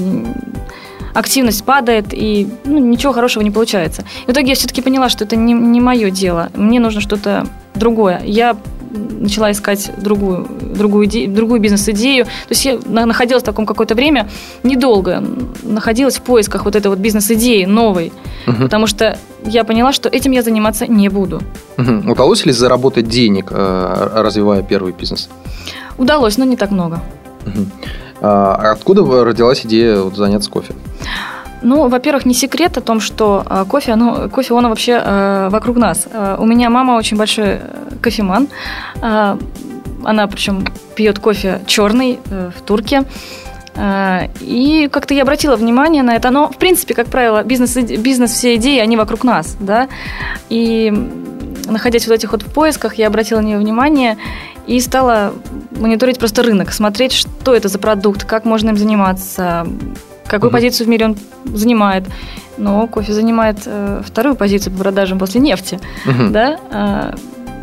активность 1.13 1.63
падает, 1.63 2.07
и 2.11 2.47
ну, 2.65 2.77
ничего 2.77 3.11
хорошего 3.11 3.43
не 3.43 3.51
получается. 3.51 4.03
И 4.25 4.29
в 4.29 4.33
итоге 4.33 4.49
я 4.49 4.55
все-таки 4.55 4.81
поняла, 4.81 5.09
что 5.09 5.23
это 5.23 5.35
не, 5.35 5.53
не 5.53 5.81
мое 5.81 6.11
дело. 6.11 6.49
Мне 6.55 6.79
нужно 6.79 7.01
что-то 7.01 7.47
другое. 7.73 8.21
Я 8.23 8.55
начала 8.91 9.51
искать 9.51 9.91
другую, 9.97 10.47
другую, 10.61 11.09
другую 11.27 11.59
бизнес-идею. 11.59 12.25
То 12.25 12.49
есть 12.49 12.65
я 12.65 12.77
находилась 13.05 13.43
в 13.43 13.45
таком 13.45 13.65
какое-то 13.65 13.95
время, 13.95 14.29
недолго, 14.63 15.23
находилась 15.63 16.17
в 16.17 16.21
поисках 16.21 16.65
вот 16.65 16.75
этой 16.75 16.87
вот 16.87 16.99
бизнес-идеи 16.99 17.65
новой, 17.65 18.11
угу. 18.45 18.63
потому 18.63 18.87
что 18.87 19.17
я 19.45 19.63
поняла, 19.63 19.91
что 19.91 20.09
этим 20.09 20.31
я 20.31 20.41
заниматься 20.41 20.87
не 20.87 21.09
буду. 21.09 21.41
Угу. 21.77 22.11
Удалось 22.11 22.45
ли 22.45 22.51
заработать 22.51 23.07
денег, 23.07 23.47
э, 23.51 24.09
развивая 24.13 24.61
первый 24.61 24.93
бизнес? 24.93 25.29
Удалось, 25.97 26.37
но 26.37 26.45
не 26.45 26.57
так 26.57 26.71
много. 26.71 27.01
Угу. 27.45 27.65
А 28.21 28.71
откуда 28.71 29.03
родилась 29.23 29.65
идея 29.65 30.01
заняться 30.15 30.49
кофе? 30.49 30.73
Ну, 31.61 31.87
во-первых, 31.87 32.25
не 32.25 32.33
секрет 32.33 32.77
о 32.77 32.81
том, 32.81 32.99
что 32.99 33.43
э, 33.49 33.65
кофе, 33.67 33.95
ну, 33.95 34.29
кофе, 34.29 34.53
он 34.53 34.67
вообще 34.67 35.01
э, 35.03 35.49
вокруг 35.49 35.77
нас. 35.77 36.07
У 36.37 36.45
меня 36.45 36.69
мама 36.69 36.93
очень 36.93 37.17
большой 37.17 37.47
э, 37.47 37.59
кофеман. 38.01 38.47
Она, 39.01 40.27
причем, 40.27 40.65
пьет 40.95 41.17
кофе 41.19 41.61
черный 41.65 42.19
э, 42.29 42.51
в 42.55 42.61
турке. 42.61 43.03
И 44.41 44.89
как-то 44.91 45.13
я 45.13 45.21
обратила 45.21 45.55
внимание 45.55 46.01
на 46.01 46.15
это. 46.15 46.31
Но, 46.31 46.49
в 46.49 46.57
принципе, 46.57 46.95
как 46.95 47.07
правило, 47.07 47.43
бизнес, 47.43 47.75
бизнес 47.75 48.31
все 48.31 48.55
идеи, 48.55 48.79
они 48.79 48.97
вокруг 48.97 49.23
нас, 49.23 49.55
да. 49.59 49.87
И 50.49 50.91
находясь 51.69 52.07
вот 52.07 52.13
этих 52.13 52.31
вот 52.31 52.41
в 52.41 52.51
поисках, 52.51 52.95
я 52.95 53.05
обратила 53.07 53.39
на 53.39 53.45
нее 53.45 53.59
внимание 53.59 54.17
и 54.67 54.79
стала 54.81 55.33
мониторить 55.71 56.19
просто 56.19 56.43
рынок, 56.43 56.71
смотреть, 56.71 57.13
что 57.13 57.55
это 57.55 57.69
за 57.69 57.79
продукт, 57.79 58.25
как 58.25 58.45
можно 58.45 58.69
им 58.69 58.77
заниматься, 58.77 59.65
какую 60.27 60.49
угу. 60.49 60.57
позицию 60.57 60.87
в 60.87 60.89
мире 60.89 61.05
он 61.05 61.17
занимает. 61.45 62.03
Но 62.57 62.87
кофе 62.87 63.13
занимает 63.13 63.59
э, 63.65 64.01
вторую 64.05 64.35
позицию 64.35 64.73
по 64.73 64.79
продажам 64.79 65.19
после 65.19 65.39
нефти. 65.39 65.79
Угу. 66.05 66.29
Да? 66.31 66.53
Э, 66.53 66.57
а, 66.71 67.15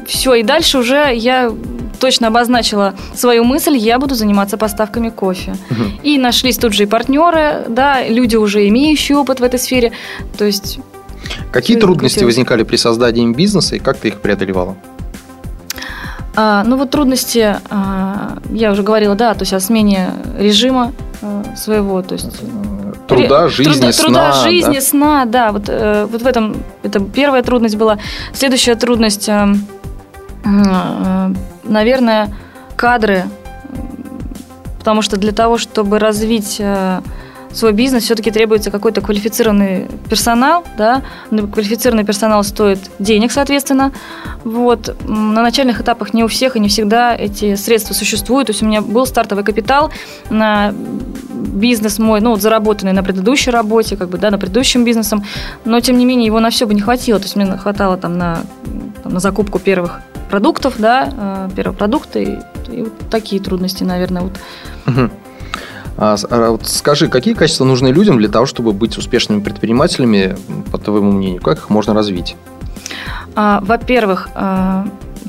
все, 0.06 0.34
и 0.34 0.42
дальше 0.42 0.78
уже 0.78 1.12
я 1.14 1.52
точно 2.00 2.28
обозначила 2.28 2.94
свою 3.14 3.44
мысль, 3.44 3.76
я 3.76 3.99
буду 3.99 4.14
заниматься 4.14 4.56
поставками 4.56 5.11
кофе. 5.11 5.56
Угу. 5.70 5.82
И 6.02 6.18
нашлись 6.18 6.58
тут 6.58 6.73
же 6.73 6.84
и 6.84 6.87
партнеры, 6.87 7.64
да, 7.68 8.06
люди 8.06 8.37
уже 8.37 8.66
имеющие 8.68 9.18
опыт 9.18 9.40
в 9.40 9.42
этой 9.42 9.58
сфере. 9.58 9.92
То 10.38 10.44
есть... 10.44 10.78
Какие 11.52 11.78
трудности 11.78 12.25
возникали 12.25 12.62
при 12.62 12.76
создании 12.76 13.32
бизнеса 13.32 13.76
и 13.76 13.78
как 13.78 13.99
ты 13.99 14.08
их 14.08 14.20
преодолевала? 14.20 14.76
А, 16.36 16.64
ну 16.64 16.76
вот 16.76 16.90
трудности, 16.90 17.56
а, 17.70 18.38
я 18.50 18.72
уже 18.72 18.82
говорила, 18.82 19.14
да, 19.14 19.34
то 19.34 19.42
есть 19.42 19.52
о 19.52 19.60
смене 19.60 20.10
режима 20.38 20.92
а, 21.22 21.44
своего, 21.56 22.02
то 22.02 22.14
есть 22.14 22.40
труда, 23.06 23.48
жизни, 23.48 23.72
труда, 23.72 23.92
сна. 23.92 24.04
Труда, 24.04 24.32
жизни, 24.32 24.74
да? 24.74 24.80
сна, 24.80 25.24
да, 25.26 25.52
вот, 25.52 25.64
э, 25.68 26.06
вот 26.10 26.22
в 26.22 26.26
этом 26.26 26.56
это 26.82 27.00
первая 27.00 27.42
трудность 27.42 27.76
была. 27.76 27.98
Следующая 28.32 28.74
трудность, 28.74 29.28
э, 29.28 29.54
э, 30.44 31.34
наверное, 31.64 32.34
кадры, 32.76 33.24
потому 34.78 35.02
что 35.02 35.16
для 35.16 35.32
того, 35.32 35.58
чтобы 35.58 35.98
развить 35.98 36.60
свой 37.54 37.73
бизнес, 37.73 38.04
все-таки 38.04 38.30
требуется 38.30 38.70
какой-то 38.70 39.00
квалифицированный 39.00 39.87
персонал, 40.08 40.64
да, 40.76 41.02
квалифицированный 41.30 42.04
персонал 42.04 42.42
стоит 42.44 42.78
денег, 42.99 43.32
соответственно, 43.32 43.92
вот, 44.44 44.96
на 45.04 45.42
начальных 45.42 45.80
этапах 45.80 46.14
не 46.14 46.25
у 46.25 46.28
всех 46.28 46.56
и 46.56 46.61
не 46.61 46.68
всегда 46.68 47.14
эти 47.14 47.54
средства 47.54 47.94
существуют, 47.94 48.49
то 48.49 48.50
есть 48.52 48.62
у 48.62 48.66
меня 48.66 48.82
был 48.82 49.06
стартовый 49.06 49.44
капитал 49.44 49.90
на 50.30 50.75
бизнес 50.75 51.99
мой, 51.99 52.20
ну, 52.20 52.30
вот 52.30 52.42
заработанный 52.42 52.92
на 52.92 53.02
предыдущей 53.02 53.50
работе, 53.50 53.96
как 53.96 54.08
бы, 54.08 54.18
да, 54.18 54.30
на 54.30 54.38
предыдущем 54.38 54.84
бизнесом, 54.84 55.25
но, 55.64 55.80
тем 55.80 55.99
не 55.99 56.04
менее, 56.04 56.26
его 56.26 56.40
на 56.40 56.50
все 56.50 56.66
бы 56.66 56.75
не 56.75 56.80
хватило, 56.80 57.18
то 57.18 57.25
есть 57.25 57.37
мне 57.37 57.46
хватало 57.56 57.96
там 57.96 58.18
на, 58.18 58.40
там, 59.02 59.12
на 59.14 59.20
закупку 59.20 59.58
первых 59.58 60.00
продуктов, 60.30 60.75
да, 60.78 61.08
э, 61.16 61.50
первого 61.54 61.76
продукта, 61.76 62.18
и, 62.18 62.38
и 62.68 62.82
вот 62.82 62.92
такие 63.11 63.40
трудности, 63.40 63.84
наверное, 63.84 64.23
вот. 64.23 64.32
Угу. 64.87 65.11
А, 65.96 66.16
а, 66.30 66.58
скажи, 66.62 67.08
какие 67.08 67.34
качества 67.34 67.64
нужны 67.64 67.88
людям 67.88 68.18
для 68.18 68.28
того, 68.28 68.46
чтобы 68.46 68.72
быть 68.72 68.98
успешными 68.98 69.40
предпринимателями, 69.40 70.36
по 70.72 70.78
твоему 70.78 71.12
мнению? 71.12 71.40
Как 71.40 71.58
их 71.58 71.70
можно 71.70 71.94
развить? 71.94 72.36
А, 73.36 73.60
во-первых, 73.62 74.28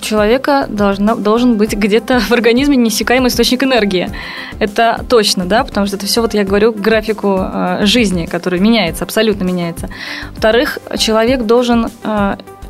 человека 0.02 0.66
должна, 0.68 1.16
должен 1.16 1.58
быть 1.58 1.74
где-то 1.74 2.20
в 2.30 2.32
организме 2.32 2.78
неиссякаемый 2.78 3.30
источник 3.30 3.64
энергии. 3.64 4.12
Это 4.60 5.04
точно, 5.08 5.46
да, 5.46 5.64
потому 5.64 5.88
что 5.88 5.98
это 5.98 6.06
все, 6.06 6.22
вот 6.22 6.34
я 6.34 6.44
говорю, 6.44 6.74
к 6.74 6.78
графику 6.78 7.40
жизни, 7.82 8.26
который 8.26 8.60
меняется, 8.60 9.04
абсолютно 9.04 9.44
меняется. 9.44 9.90
Во-вторых, 10.32 10.80
человек 10.98 11.44
должен 11.44 11.88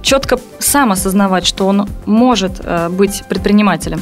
четко 0.02 0.40
сам 0.60 0.92
осознавать, 0.92 1.46
что 1.46 1.66
он 1.66 1.88
может 2.06 2.62
быть 2.92 3.24
предпринимателем. 3.28 4.02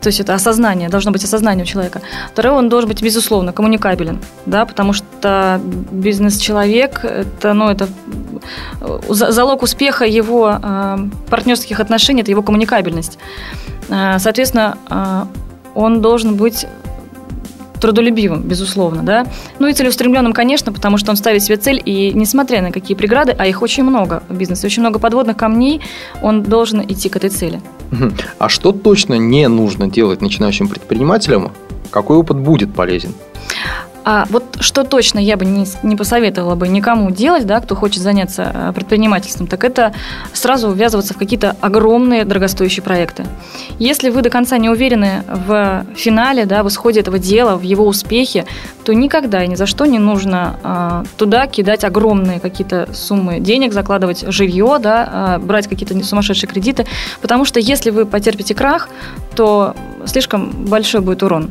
То 0.00 0.08
есть 0.08 0.20
это 0.20 0.34
осознание, 0.34 0.88
должно 0.88 1.12
быть 1.12 1.24
осознание 1.24 1.64
у 1.64 1.66
человека. 1.66 2.00
Второе, 2.32 2.54
он 2.54 2.68
должен 2.68 2.88
быть, 2.88 3.02
безусловно, 3.02 3.52
коммуникабелен, 3.52 4.18
да, 4.46 4.64
потому 4.64 4.92
что 4.92 5.60
бизнес-человек, 5.90 7.04
это, 7.04 7.52
ну, 7.52 7.68
это 7.68 7.88
залог 9.08 9.62
успеха 9.62 10.04
его 10.04 10.58
э, 10.62 10.98
партнерских 11.28 11.80
отношений, 11.80 12.22
это 12.22 12.30
его 12.30 12.42
коммуникабельность. 12.42 13.18
Э, 13.88 14.18
соответственно, 14.18 14.78
э, 14.88 15.24
он 15.74 16.00
должен 16.00 16.36
быть 16.36 16.66
трудолюбивым, 17.80 18.42
безусловно, 18.42 19.02
да. 19.02 19.26
Ну 19.58 19.66
и 19.66 19.72
целеустремленным, 19.72 20.32
конечно, 20.32 20.72
потому 20.72 20.98
что 20.98 21.10
он 21.10 21.16
ставит 21.16 21.42
себе 21.42 21.56
цель, 21.56 21.82
и 21.84 22.12
несмотря 22.14 22.62
на 22.62 22.72
какие 22.72 22.96
преграды, 22.96 23.34
а 23.36 23.46
их 23.46 23.62
очень 23.62 23.84
много 23.84 24.22
в 24.28 24.36
бизнесе, 24.36 24.66
очень 24.66 24.82
много 24.82 24.98
подводных 24.98 25.36
камней, 25.36 25.80
он 26.22 26.42
должен 26.42 26.82
идти 26.82 27.08
к 27.08 27.16
этой 27.16 27.30
цели. 27.30 27.60
А 28.38 28.48
что 28.48 28.72
точно 28.72 29.14
не 29.14 29.48
нужно 29.48 29.88
делать 29.88 30.20
начинающим 30.20 30.68
предпринимателям? 30.68 31.52
Какой 31.90 32.16
опыт 32.16 32.38
будет 32.38 32.72
полезен? 32.74 33.12
А 34.04 34.26
вот 34.30 34.58
что 34.60 34.84
точно 34.84 35.18
я 35.18 35.36
бы 35.36 35.44
не, 35.44 35.66
не 35.82 35.96
посоветовала 35.96 36.54
бы 36.54 36.68
никому 36.68 37.10
делать, 37.10 37.46
да, 37.46 37.60
кто 37.60 37.74
хочет 37.74 38.02
заняться 38.02 38.50
э, 38.52 38.72
предпринимательством, 38.74 39.46
так 39.46 39.64
это 39.64 39.92
сразу 40.32 40.70
ввязываться 40.70 41.14
в 41.14 41.18
какие-то 41.18 41.56
огромные 41.60 42.24
дорогостоящие 42.24 42.82
проекты. 42.82 43.26
Если 43.78 44.08
вы 44.08 44.22
до 44.22 44.30
конца 44.30 44.56
не 44.58 44.70
уверены 44.70 45.24
в 45.28 45.84
финале, 45.94 46.46
да, 46.46 46.62
в 46.62 46.68
исходе 46.68 47.00
этого 47.00 47.18
дела, 47.18 47.56
в 47.56 47.62
его 47.62 47.86
успехе, 47.86 48.46
то 48.84 48.94
никогда 48.94 49.44
и 49.44 49.48
ни 49.48 49.54
за 49.54 49.66
что 49.66 49.84
не 49.84 49.98
нужно 49.98 50.56
а, 50.62 51.04
туда 51.16 51.46
кидать 51.46 51.84
огромные 51.84 52.40
какие-то 52.40 52.88
суммы 52.94 53.40
денег, 53.40 53.72
закладывать 53.72 54.24
жилье, 54.32 54.78
да, 54.80 55.08
а, 55.12 55.38
брать 55.38 55.68
какие-то 55.68 56.02
сумасшедшие 56.02 56.48
кредиты, 56.48 56.86
потому 57.20 57.44
что 57.44 57.60
если 57.60 57.90
вы 57.90 58.06
потерпите 58.06 58.54
крах, 58.54 58.88
то 59.36 59.74
слишком 60.06 60.50
большой 60.50 61.02
будет 61.02 61.22
урон 61.22 61.50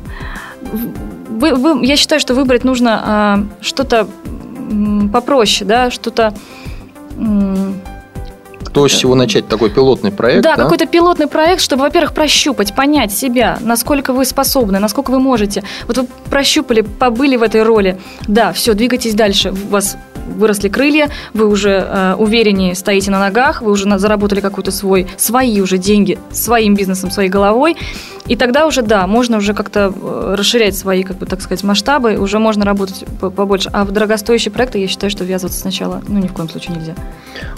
вы, 1.29 1.55
вы, 1.55 1.85
я 1.85 1.95
считаю, 1.95 2.19
что 2.19 2.33
выбрать 2.33 2.63
нужно 2.63 3.01
а, 3.03 3.43
что-то 3.61 4.07
попроще, 5.11 5.67
да, 5.67 5.91
что-то... 5.91 6.33
Кто 8.65 8.87
с 8.87 8.91
чего 8.91 9.15
начать 9.15 9.47
такой 9.47 9.71
пилотный 9.71 10.11
проект? 10.11 10.43
Да, 10.43 10.55
да? 10.55 10.63
какой-то 10.63 10.85
пилотный 10.85 11.25
проект, 11.25 11.59
чтобы, 11.59 11.81
во-первых, 11.83 12.13
прощупать, 12.13 12.75
понять 12.75 13.11
себя, 13.11 13.57
насколько 13.61 14.13
вы 14.13 14.25
способны, 14.25 14.77
насколько 14.77 15.09
вы 15.09 15.19
можете. 15.19 15.63
Вот 15.87 15.97
вы 15.97 16.07
прощупали, 16.29 16.81
побыли 16.81 17.35
в 17.35 17.41
этой 17.41 17.63
роли. 17.63 17.99
Да, 18.27 18.53
все, 18.53 18.75
двигайтесь 18.75 19.15
дальше. 19.15 19.51
У 19.51 19.69
вас 19.69 19.97
выросли 20.35 20.69
крылья, 20.69 21.09
вы 21.33 21.47
уже 21.47 21.85
э, 21.89 22.15
увереннее 22.19 22.75
стоите 22.75 23.09
на 23.09 23.19
ногах, 23.19 23.63
вы 23.63 23.71
уже 23.71 23.89
заработали 23.97 24.39
какой-то 24.39 24.69
свой, 24.71 25.07
свои 25.17 25.59
уже 25.61 25.79
деньги, 25.79 26.19
своим 26.31 26.75
бизнесом, 26.75 27.09
своей 27.09 27.29
головой, 27.29 27.75
и 28.27 28.35
тогда 28.35 28.67
уже, 28.67 28.81
да, 28.81 29.07
можно 29.07 29.37
уже 29.37 29.53
как-то 29.53 29.93
э, 29.95 30.35
расширять 30.37 30.77
свои, 30.77 31.03
как 31.03 31.17
бы, 31.17 31.25
так 31.25 31.41
сказать, 31.41 31.63
масштабы, 31.63 32.17
уже 32.17 32.39
можно 32.39 32.65
работать 32.65 33.05
побольше. 33.19 33.69
А 33.73 33.85
в 33.85 33.91
дорогостоящие 33.91 34.51
проекты 34.51 34.79
я 34.79 34.87
считаю, 34.87 35.09
что 35.09 35.23
ввязываться 35.23 35.59
сначала, 35.59 36.01
ну, 36.07 36.19
ни 36.19 36.27
в 36.27 36.33
коем 36.33 36.49
случае 36.49 36.77
нельзя. 36.77 36.95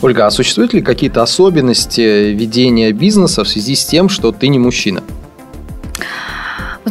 Ольга, 0.01 0.27
а 0.27 0.31
существуют 0.31 0.73
ли 0.73 0.81
какие-то 0.81 1.21
особенности 1.21 2.31
ведения 2.31 2.91
бизнеса 2.91 3.43
в 3.43 3.47
связи 3.47 3.75
с 3.75 3.85
тем, 3.85 4.09
что 4.09 4.31
ты 4.31 4.47
не 4.47 4.59
мужчина? 4.59 5.01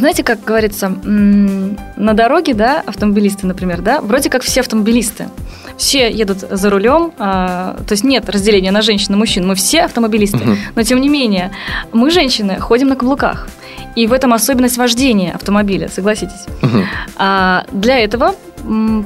знаете, 0.01 0.25
как 0.25 0.43
говорится, 0.45 0.89
на 0.89 2.13
дороге, 2.15 2.55
да, 2.55 2.83
автомобилисты, 2.85 3.47
например, 3.47 3.83
да, 3.83 4.01
вроде 4.01 4.31
как 4.31 4.43
все 4.43 4.61
автомобилисты. 4.61 5.29
Все 5.77 6.11
едут 6.11 6.39
за 6.51 6.71
рулем, 6.71 7.13
а, 7.19 7.77
то 7.87 7.93
есть 7.93 8.05
нет 8.05 8.29
разделения 8.29 8.71
на 8.71 8.83
женщин 8.83 9.15
и 9.15 9.17
мужчин, 9.17 9.47
мы 9.47 9.55
все 9.55 9.83
автомобилисты. 9.83 10.39
Угу. 10.39 10.57
Но 10.75 10.83
тем 10.83 11.01
не 11.01 11.09
менее, 11.09 11.53
мы, 11.93 12.11
женщины, 12.11 12.59
ходим 12.61 12.89
на 12.89 12.97
каблуках. 12.97 13.49
И 13.97 14.07
в 14.07 14.13
этом 14.13 14.33
особенность 14.33 14.77
вождения 14.77 15.33
автомобиля, 15.33 15.89
согласитесь. 15.89 16.47
Угу. 16.63 16.85
А, 17.17 17.65
для 17.73 17.99
этого 17.99 18.35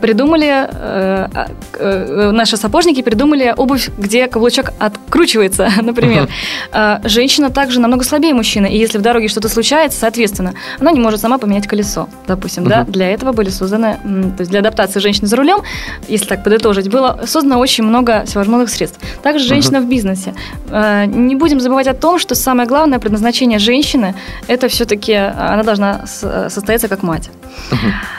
придумали, 0.00 0.48
э, 0.48 1.28
а, 1.32 1.46
э, 1.78 2.30
наши 2.32 2.56
сапожники 2.56 3.02
придумали 3.02 3.54
обувь, 3.56 3.90
где 3.98 4.26
каблучок 4.26 4.72
откручивается, 4.78 5.70
например. 5.82 6.28
Э, 6.72 6.98
женщина 7.04 7.50
также 7.50 7.80
намного 7.80 8.04
слабее 8.04 8.34
мужчины, 8.34 8.66
и 8.66 8.78
если 8.78 8.98
в 8.98 9.02
дороге 9.02 9.28
что-то 9.28 9.48
случается, 9.48 9.98
соответственно, 9.98 10.54
она 10.80 10.90
не 10.90 11.00
может 11.00 11.20
сама 11.20 11.38
поменять 11.38 11.66
колесо, 11.66 12.08
допустим, 12.26 12.64
да. 12.64 12.84
Для 12.84 13.10
этого 13.10 13.32
были 13.32 13.50
созданы, 13.50 13.98
то 14.36 14.40
есть 14.40 14.50
для 14.50 14.60
адаптации 14.60 15.00
женщины 15.00 15.26
за 15.26 15.36
рулем, 15.36 15.60
если 16.08 16.26
так 16.26 16.44
подытожить, 16.44 16.88
было 16.88 17.20
создано 17.26 17.58
очень 17.58 17.84
много 17.84 18.24
всевозможных 18.26 18.70
средств. 18.70 19.00
Также 19.22 19.46
женщина 19.46 19.80
в 19.80 19.88
бизнесе. 19.88 20.34
Не 20.70 21.34
будем 21.34 21.60
забывать 21.60 21.86
о 21.86 21.94
том, 21.94 22.18
что 22.18 22.34
самое 22.34 22.68
главное 22.68 22.98
предназначение 22.98 23.58
женщины– 23.58 24.14
это 24.48 24.68
все-таки 24.68 25.14
она 25.14 25.62
должна 25.62 26.06
состояться 26.06 26.88
как 26.88 27.02
мать. 27.02 27.30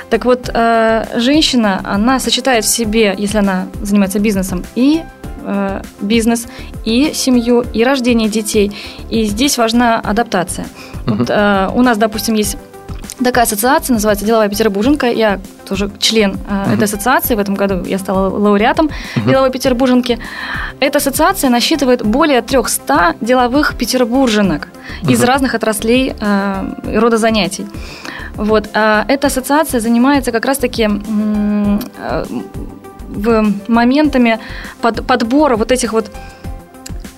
Так 0.09 0.25
вот, 0.25 0.49
женщина, 1.25 1.81
она 1.83 2.19
сочетает 2.19 2.63
в 2.63 2.67
себе, 2.67 3.15
если 3.17 3.39
она 3.39 3.67
занимается 3.81 4.19
бизнесом, 4.19 4.63
и 4.75 5.03
э, 5.43 5.81
бизнес, 5.99 6.47
и 6.85 7.11
семью, 7.13 7.65
и 7.73 7.83
рождение 7.83 8.29
детей. 8.29 8.71
И 9.09 9.25
здесь 9.25 9.57
важна 9.57 9.99
адаптация. 9.99 10.67
Угу. 11.07 11.15
Вот, 11.15 11.29
э, 11.29 11.69
у 11.73 11.81
нас, 11.81 11.97
допустим, 11.97 12.35
есть 12.35 12.57
такая 13.23 13.45
ассоциация, 13.45 13.93
называется 13.93 14.25
«Деловая 14.25 14.49
Петербурженка». 14.49 15.07
Я 15.07 15.39
тоже 15.67 15.89
член 15.99 16.31
э, 16.33 16.35
uh-huh. 16.35 16.73
этой 16.73 16.83
ассоциации. 16.83 17.35
В 17.35 17.39
этом 17.39 17.55
году 17.55 17.83
я 17.85 17.97
стала 17.97 18.29
лауреатом 18.29 18.87
uh-huh. 18.87 19.27
«Деловой 19.27 19.51
Петербурженки». 19.51 20.19
Эта 20.79 20.97
ассоциация 20.97 21.49
насчитывает 21.49 22.05
более 22.05 22.41
300 22.41 23.15
деловых 23.21 23.75
петербурженок 23.75 24.67
uh-huh. 24.67 25.11
из 25.11 25.23
разных 25.23 25.55
отраслей 25.55 26.13
э, 26.19 26.99
рода 26.99 27.17
занятий. 27.17 27.65
Вот. 28.35 28.69
А 28.73 29.05
эта 29.07 29.27
ассоциация 29.27 29.79
занимается 29.79 30.31
как 30.31 30.45
раз-таки 30.45 30.89
э, 30.89 32.25
моментами 33.67 34.39
под, 34.81 35.05
подбора 35.05 35.55
вот 35.55 35.71
этих 35.71 35.93
вот 35.93 36.11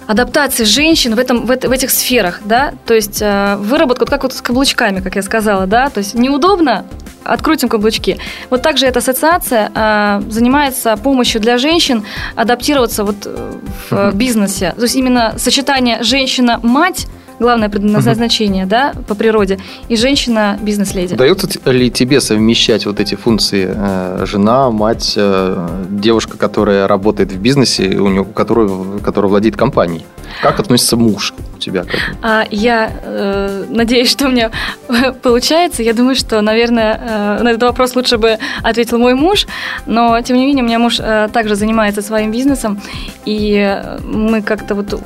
адаптации 0.07 0.63
женщин 0.63 1.15
в, 1.15 1.19
этом, 1.19 1.45
в, 1.45 1.47
в 1.47 1.71
этих 1.71 1.91
сферах, 1.91 2.39
да, 2.45 2.73
то 2.85 2.93
есть 2.93 3.21
э, 3.21 3.57
выработка, 3.57 4.01
вот 4.01 4.09
как 4.09 4.23
вот 4.23 4.33
с 4.33 4.41
каблучками, 4.41 5.01
как 5.01 5.15
я 5.15 5.21
сказала, 5.21 5.67
да, 5.67 5.89
то 5.89 5.99
есть 5.99 6.13
неудобно, 6.15 6.85
открутим 7.25 7.67
каблучки. 7.67 8.17
Вот 8.49 8.61
также 8.61 8.85
эта 8.85 8.99
ассоциация 8.99 9.69
э, 9.75 10.21
занимается 10.29 10.95
помощью 10.95 11.41
для 11.41 11.57
женщин 11.57 12.05
адаптироваться 12.35 13.03
вот 13.03 13.17
э, 13.25 13.53
в 13.89 14.13
бизнесе, 14.13 14.73
то 14.77 14.83
есть 14.83 14.95
именно 14.95 15.33
сочетание 15.37 16.01
женщина-мать 16.01 17.07
главное 17.39 17.69
предназначение, 17.69 18.63
угу. 18.63 18.69
да, 18.69 18.93
по 19.07 19.15
природе, 19.15 19.59
и 19.87 19.95
женщина 19.95 20.57
бизнес-леди. 20.61 21.13
Удается 21.13 21.47
ли 21.71 21.91
тебе 21.91 22.21
совмещать 22.21 22.85
вот 22.85 22.99
эти 22.99 23.15
функции 23.15 23.69
э, 23.73 24.25
жена, 24.25 24.71
мать, 24.71 25.13
э, 25.15 25.67
девушка, 25.89 26.37
которая 26.37 26.87
работает 26.87 27.31
в 27.31 27.37
бизнесе, 27.37 27.97
у 27.97 28.07
нее, 28.07 28.25
которая, 28.25 28.69
которая 29.03 29.29
владеет 29.29 29.55
компанией? 29.55 30.05
Как 30.41 30.59
относится 30.59 30.97
муж 30.97 31.33
у 31.55 31.59
тебя 31.59 31.83
к 31.83 31.87
этому? 31.87 32.17
А, 32.21 32.45
я 32.51 32.91
э, 33.03 33.65
надеюсь, 33.69 34.09
что 34.09 34.27
у 34.27 34.31
меня 34.31 34.51
получается. 35.21 35.83
Я 35.83 35.93
думаю, 35.93 36.15
что, 36.15 36.41
наверное, 36.41 37.37
э, 37.39 37.43
на 37.43 37.49
этот 37.49 37.63
вопрос 37.63 37.95
лучше 37.95 38.17
бы 38.17 38.37
ответил 38.63 38.99
мой 38.99 39.13
муж. 39.13 39.47
Но, 39.85 40.19
тем 40.21 40.37
не 40.37 40.45
менее, 40.45 40.63
у 40.63 40.67
меня 40.67 40.79
муж 40.79 40.97
э, 40.99 41.29
также 41.31 41.55
занимается 41.55 42.01
своим 42.01 42.31
бизнесом. 42.31 42.79
И 43.25 43.81
мы 44.03 44.41
как-то 44.41 44.75
вот 44.75 44.99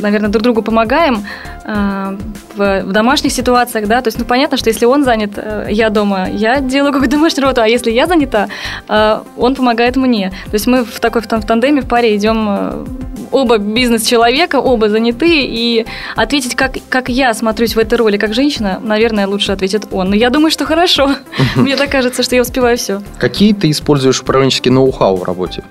наверное, 0.00 0.30
друг 0.30 0.42
другу 0.42 0.62
помогаем 0.62 1.24
э, 1.64 2.16
в, 2.54 2.82
в 2.82 2.92
домашних 2.92 3.32
ситуациях, 3.32 3.88
да, 3.88 4.00
то 4.00 4.08
есть, 4.08 4.18
ну, 4.18 4.24
понятно, 4.24 4.56
что 4.56 4.70
если 4.70 4.86
он 4.86 5.04
занят, 5.04 5.32
э, 5.36 5.68
я 5.70 5.90
дома, 5.90 6.28
я 6.30 6.60
делаю 6.60 6.92
какую-то 6.92 7.16
домашнюю 7.16 7.42
работу, 7.42 7.62
а 7.62 7.68
если 7.68 7.90
я 7.90 8.06
занята, 8.06 8.48
э, 8.88 9.20
он 9.36 9.54
помогает 9.54 9.96
мне. 9.96 10.30
То 10.46 10.54
есть 10.54 10.66
мы 10.66 10.84
в 10.84 11.00
такой 11.00 11.22
в, 11.22 11.26
в 11.26 11.46
тандеме, 11.46 11.82
в 11.82 11.88
паре 11.88 12.16
идем 12.16 12.46
э, 12.48 12.84
оба 13.30 13.58
бизнес-человека, 13.58 14.60
оба 14.60 14.88
заняты, 14.88 15.42
и 15.42 15.86
ответить, 16.16 16.54
как, 16.54 16.76
как 16.88 17.08
я 17.08 17.34
смотрюсь 17.34 17.74
в 17.74 17.78
этой 17.78 17.98
роли, 17.98 18.16
как 18.16 18.34
женщина, 18.34 18.80
наверное, 18.82 19.26
лучше 19.26 19.52
ответит 19.52 19.88
он. 19.90 20.10
Но 20.10 20.16
я 20.16 20.30
думаю, 20.30 20.50
что 20.50 20.64
хорошо. 20.64 21.16
Мне 21.56 21.76
так 21.76 21.90
кажется, 21.90 22.22
что 22.22 22.36
я 22.36 22.42
успеваю 22.42 22.76
все. 22.76 23.02
Какие 23.18 23.52
ты 23.52 23.70
используешь 23.70 24.20
управленческие 24.20 24.72
ноу-хау 24.72 25.16
в 25.16 25.24
работе? 25.24 25.64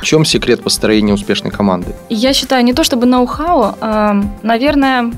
В 0.00 0.04
чем 0.04 0.24
секрет 0.24 0.62
построения 0.62 1.12
успешной 1.12 1.50
команды? 1.50 1.94
Я 2.08 2.32
считаю, 2.32 2.64
не 2.64 2.72
то 2.72 2.84
чтобы 2.84 3.06
ноу-хау, 3.06 3.76
а, 3.80 4.22
наверное, 4.42 5.12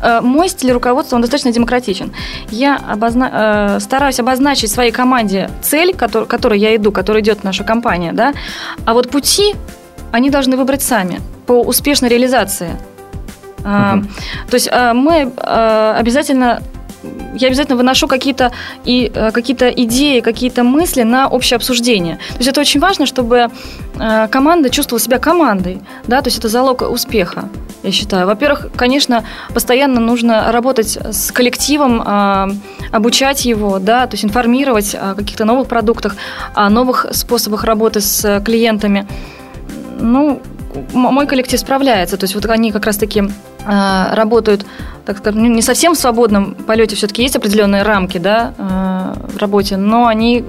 а, 0.00 0.20
мой 0.20 0.48
стиль 0.48 0.70
руководства, 0.72 1.16
он 1.16 1.22
достаточно 1.22 1.52
демократичен. 1.52 2.12
Я 2.50 2.76
обозна... 2.76 3.78
стараюсь 3.80 4.20
обозначить 4.20 4.70
своей 4.70 4.92
команде 4.92 5.50
цель, 5.60 5.94
который, 5.94 6.26
которой 6.26 6.58
я 6.58 6.76
иду, 6.76 6.92
которой 6.92 7.20
идет 7.22 7.42
наша 7.44 7.64
компания, 7.64 8.12
да, 8.12 8.32
а 8.84 8.94
вот 8.94 9.10
пути 9.10 9.54
они 10.12 10.30
должны 10.30 10.56
выбрать 10.56 10.82
сами 10.82 11.20
по 11.46 11.60
успешной 11.62 12.08
реализации. 12.08 12.70
Угу. 13.58 14.04
То 14.50 14.54
есть 14.54 14.70
мы 14.70 15.32
обязательно 15.36 16.62
я 17.34 17.48
обязательно 17.48 17.76
выношу 17.76 18.08
какие-то 18.08 18.52
и 18.84 19.10
э, 19.14 19.30
какие-то 19.30 19.68
идеи, 19.68 20.20
какие-то 20.20 20.64
мысли 20.64 21.02
на 21.02 21.28
общее 21.28 21.56
обсуждение. 21.56 22.16
То 22.16 22.38
есть 22.38 22.48
это 22.48 22.60
очень 22.60 22.80
важно, 22.80 23.06
чтобы 23.06 23.48
э, 23.98 24.28
команда 24.28 24.70
чувствовала 24.70 25.00
себя 25.00 25.18
командой, 25.18 25.80
да, 26.06 26.22
то 26.22 26.28
есть 26.28 26.38
это 26.38 26.48
залог 26.48 26.82
успеха, 26.82 27.48
я 27.82 27.92
считаю. 27.92 28.26
Во-первых, 28.26 28.68
конечно, 28.76 29.24
постоянно 29.52 30.00
нужно 30.00 30.50
работать 30.52 30.96
с 30.96 31.30
коллективом, 31.30 32.02
э, 32.02 32.48
обучать 32.92 33.44
его, 33.44 33.78
да, 33.78 34.06
то 34.06 34.14
есть 34.14 34.24
информировать 34.24 34.94
о 34.94 35.14
каких-то 35.14 35.44
новых 35.44 35.68
продуктах, 35.68 36.16
о 36.54 36.70
новых 36.70 37.06
способах 37.12 37.64
работы 37.64 38.00
с 38.00 38.40
клиентами. 38.44 39.06
Ну, 39.98 40.40
мой 40.92 41.26
коллектив 41.26 41.58
справляется, 41.60 42.16
то 42.16 42.24
есть 42.24 42.34
вот 42.34 42.46
они 42.46 42.72
как 42.72 42.86
раз-таки 42.86 43.20
э, 43.20 44.14
работают, 44.14 44.66
так 45.04 45.18
скажем, 45.18 45.42
ну, 45.42 45.48
не 45.48 45.62
совсем 45.62 45.94
в 45.94 45.98
свободном 45.98 46.54
полете, 46.54 46.96
все-таки 46.96 47.22
есть 47.22 47.36
определенные 47.36 47.82
рамки, 47.82 48.18
да, 48.18 48.54
э, 48.58 49.28
в 49.34 49.38
работе, 49.38 49.76
но 49.76 50.06
они 50.06 50.44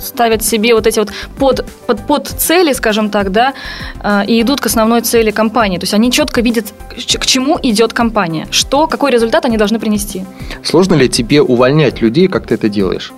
ставят 0.00 0.44
себе 0.44 0.74
вот 0.74 0.86
эти 0.86 0.98
вот 0.98 1.10
под, 1.38 1.64
под, 1.86 2.06
под 2.06 2.28
цели, 2.28 2.72
скажем 2.72 3.10
так, 3.10 3.32
да, 3.32 3.54
э, 4.02 4.26
и 4.26 4.40
идут 4.40 4.60
к 4.60 4.66
основной 4.66 5.00
цели 5.00 5.30
компании. 5.30 5.78
То 5.78 5.84
есть 5.84 5.94
они 5.94 6.10
четко 6.10 6.40
видят, 6.40 6.66
к 6.94 7.26
чему 7.26 7.58
идет 7.62 7.92
компания, 7.92 8.46
что, 8.50 8.86
какой 8.86 9.10
результат 9.10 9.44
они 9.44 9.56
должны 9.56 9.78
принести. 9.78 10.24
Сложно 10.62 10.94
ли 10.94 11.08
тебе 11.08 11.42
увольнять 11.42 12.00
людей, 12.00 12.28
как 12.28 12.46
ты 12.46 12.54
это 12.54 12.68
делаешь? 12.68 13.12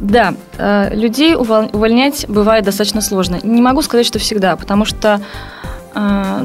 Да, 0.00 0.34
э, 0.58 0.94
людей 0.94 1.34
увольнять 1.34 2.26
бывает 2.28 2.64
достаточно 2.64 3.00
сложно. 3.00 3.38
Не 3.42 3.60
могу 3.60 3.82
сказать, 3.82 4.06
что 4.06 4.18
всегда, 4.18 4.56
потому 4.56 4.84
что 4.84 5.20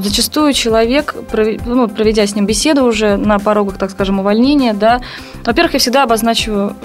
зачастую 0.01 0.53
человек, 0.53 1.15
ну, 1.65 1.87
проведя 1.87 2.25
с 2.25 2.35
ним 2.35 2.45
беседу 2.45 2.85
уже 2.85 3.17
на 3.17 3.39
порогах, 3.39 3.77
так 3.77 3.91
скажем, 3.91 4.19
увольнения, 4.19 4.73
да, 4.73 5.01
во-первых, 5.45 5.73
я 5.73 5.79
всегда 5.79 6.03
обозначу 6.03 6.75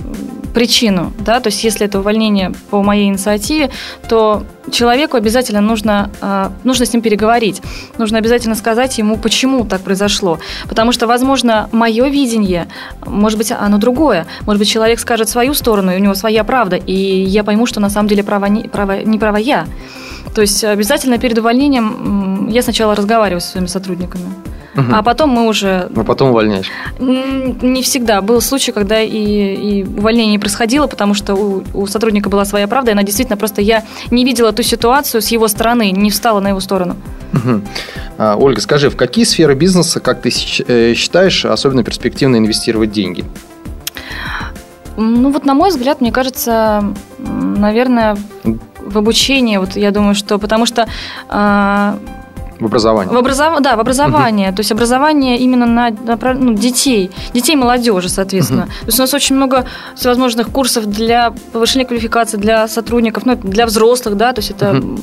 причину, 0.55 1.13
да, 1.21 1.41
то 1.41 1.49
есть 1.49 1.63
если 1.63 1.87
это 1.87 2.01
увольнение 2.01 2.53
по 2.71 2.83
моей 2.83 3.07
инициативе, 3.09 3.71
то 4.09 4.43
человеку 4.71 5.17
обязательно 5.17 5.61
нужно, 5.61 6.11
а, 6.21 6.53
нужно 6.65 6.85
с 6.85 6.93
ним 6.93 7.03
переговорить, 7.03 7.63
нужно 7.97 8.19
обязательно 8.19 8.55
сказать 8.55 8.99
ему, 8.99 9.17
почему 9.17 9.65
так 9.65 9.83
произошло, 9.83 10.39
потому 10.69 10.93
что, 10.93 11.07
возможно, 11.07 11.69
мое 11.73 12.09
видение, 12.09 12.67
может 13.07 13.39
быть, 13.39 13.53
оно 13.53 13.79
другое, 13.79 14.27
может 14.47 14.59
быть, 14.59 14.69
человек 14.69 14.99
скажет 15.01 15.29
свою 15.29 15.55
сторону, 15.55 15.93
и 15.93 15.97
у 15.97 16.01
него 16.01 16.15
своя 16.15 16.45
правда, 16.45 16.77
и 16.77 16.93
я 16.93 17.45
пойму, 17.45 17.67
что 17.67 17.81
на 17.81 17.91
самом 17.91 18.09
деле 18.09 18.25
права 18.25 18.49
не, 18.49 18.63
права, 18.63 19.03
не 19.03 19.19
права 19.19 19.37
я. 19.37 19.67
То 20.35 20.41
есть 20.41 20.65
обязательно 20.65 21.19
перед 21.19 21.39
увольнением 21.39 22.49
я 22.49 22.63
сначала 22.63 22.95
разговариваю 22.95 23.41
со 23.41 23.49
своими 23.49 23.67
сотрудниками. 23.67 24.25
угу. 24.75 24.87
а 24.93 25.03
потом 25.03 25.31
мы 25.31 25.47
уже... 25.49 25.91
А 25.95 26.05
потом 26.05 26.31
увольняешь? 26.31 26.71
Не 26.99 27.83
всегда. 27.83 28.21
Был 28.21 28.41
случай, 28.41 28.73
когда 28.73 29.01
и, 29.01 29.11
и 29.11 29.85
увольнение 29.85 30.33
не 30.33 30.39
происходило, 30.39 30.87
потому 30.87 31.15
что 31.15 31.35
у, 31.35 31.65
у 31.75 31.87
сотрудника 31.87 32.29
была 32.29 32.45
своя 32.45 32.69
правда, 32.69 32.91
и 32.91 32.95
она 32.95 33.03
действительно 33.03 33.37
просто... 33.37 33.61
Я 33.61 33.85
не 34.11 34.25
видела 34.25 34.53
ту 34.53 34.63
ситуацию 34.63 35.23
с 35.23 35.29
его 35.29 35.49
стороны, 35.49 35.91
не 35.91 36.11
встала 36.11 36.41
на 36.41 36.49
его 36.49 36.61
сторону. 36.61 36.97
Угу. 37.33 37.63
А, 38.19 38.37
Ольга, 38.37 38.61
скажи, 38.61 38.91
в 38.91 38.97
какие 38.97 39.25
сферы 39.25 39.55
бизнеса, 39.55 40.01
как 40.01 40.23
ты 40.23 40.31
э, 40.67 40.95
считаешь, 40.95 41.45
особенно 41.45 41.85
перспективно 41.85 42.37
инвестировать 42.37 42.93
деньги? 42.93 43.25
Ну 44.97 45.31
вот, 45.31 45.45
на 45.45 45.55
мой 45.55 45.71
взгляд, 45.71 46.01
мне 46.01 46.11
кажется, 46.11 46.93
наверное, 47.19 48.17
в 48.89 48.99
обучении, 48.99 49.57
вот 49.59 49.77
я 49.77 49.91
думаю, 49.91 50.15
что 50.15 50.39
потому 50.39 50.67
что 50.67 50.89
а, 51.29 51.99
в 52.61 52.65
образовании. 52.65 53.13
В 53.13 53.17
образов... 53.17 53.61
Да, 53.61 53.77
в 53.77 53.81
образование. 53.81 54.49
Угу. 54.49 54.57
То 54.57 54.61
есть 54.61 54.73
образование 54.73 55.39
именно 55.39 55.67
на, 55.67 55.91
на 55.91 56.35
ну, 56.35 56.55
детей, 56.55 57.11
детей 57.33 57.53
и 57.53 57.57
молодежи, 57.57 58.09
соответственно. 58.09 58.63
Угу. 58.63 58.71
То 58.71 58.87
есть 58.87 58.99
у 58.99 59.03
нас 59.03 59.15
очень 59.15 59.37
много 59.37 59.67
всевозможных 59.95 60.51
курсов 60.51 60.87
для 60.87 61.33
повышения 61.53 61.85
квалификации 61.85 62.37
для 62.37 62.69
сотрудников, 62.69 63.27
ну, 63.27 63.37
для 63.37 63.67
взрослых, 63.67 64.17
да, 64.17 64.33
то 64.33 64.41
есть 64.41 64.51
это 64.51 64.79
угу. 64.79 64.99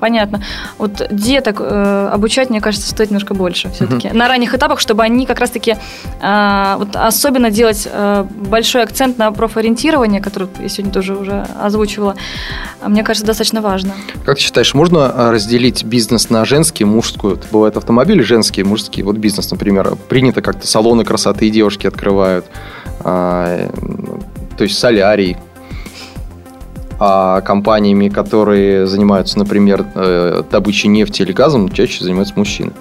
понятно. 0.00 0.42
Вот 0.78 1.06
деток 1.10 1.60
э, 1.60 2.10
обучать, 2.12 2.50
мне 2.50 2.60
кажется, 2.60 2.88
стоит 2.88 3.10
немножко 3.10 3.34
больше 3.34 3.70
все-таки. 3.70 4.08
Угу. 4.08 4.16
На 4.16 4.28
ранних 4.28 4.54
этапах, 4.54 4.80
чтобы 4.80 5.02
они 5.02 5.26
как 5.26 5.38
раз-таки 5.38 5.76
э, 6.20 6.74
вот 6.78 6.96
особенно 6.96 7.50
делать 7.50 7.88
э, 7.90 8.24
большой 8.48 8.82
акцент 8.82 9.18
на 9.18 9.30
профориентирование, 9.32 10.20
которое 10.20 10.48
я 10.60 10.68
сегодня 10.68 10.92
тоже 10.92 11.14
уже 11.14 11.46
озвучивала, 11.62 12.16
мне 12.84 13.02
кажется, 13.02 13.26
достаточно 13.26 13.60
важно. 13.60 13.92
Как 14.24 14.36
ты 14.36 14.42
считаешь, 14.42 14.74
можно 14.74 15.12
э, 15.14 15.30
разделить 15.30 15.84
бизнес 15.84 16.30
на 16.30 16.44
женский, 16.44 16.84
мужскую. 16.96 17.34
Это 17.34 17.46
бывают 17.52 17.76
автомобили 17.76 18.22
женские, 18.22 18.66
мужские. 18.66 19.04
Вот 19.04 19.16
бизнес, 19.16 19.50
например. 19.50 19.96
Принято 20.08 20.42
как-то 20.42 20.66
салоны 20.66 21.04
красоты 21.04 21.46
и 21.46 21.50
девушки 21.50 21.86
открывают. 21.86 22.46
А, 23.00 23.68
то 24.56 24.64
есть 24.64 24.78
солярий. 24.78 25.36
А 26.98 27.42
компаниями, 27.42 28.08
которые 28.08 28.86
занимаются, 28.86 29.38
например, 29.38 29.84
э, 29.94 30.42
добычей 30.50 30.88
нефти 30.88 31.22
или 31.22 31.32
газом, 31.32 31.68
чаще 31.68 32.02
занимаются 32.02 32.32
мужчины. 32.36 32.72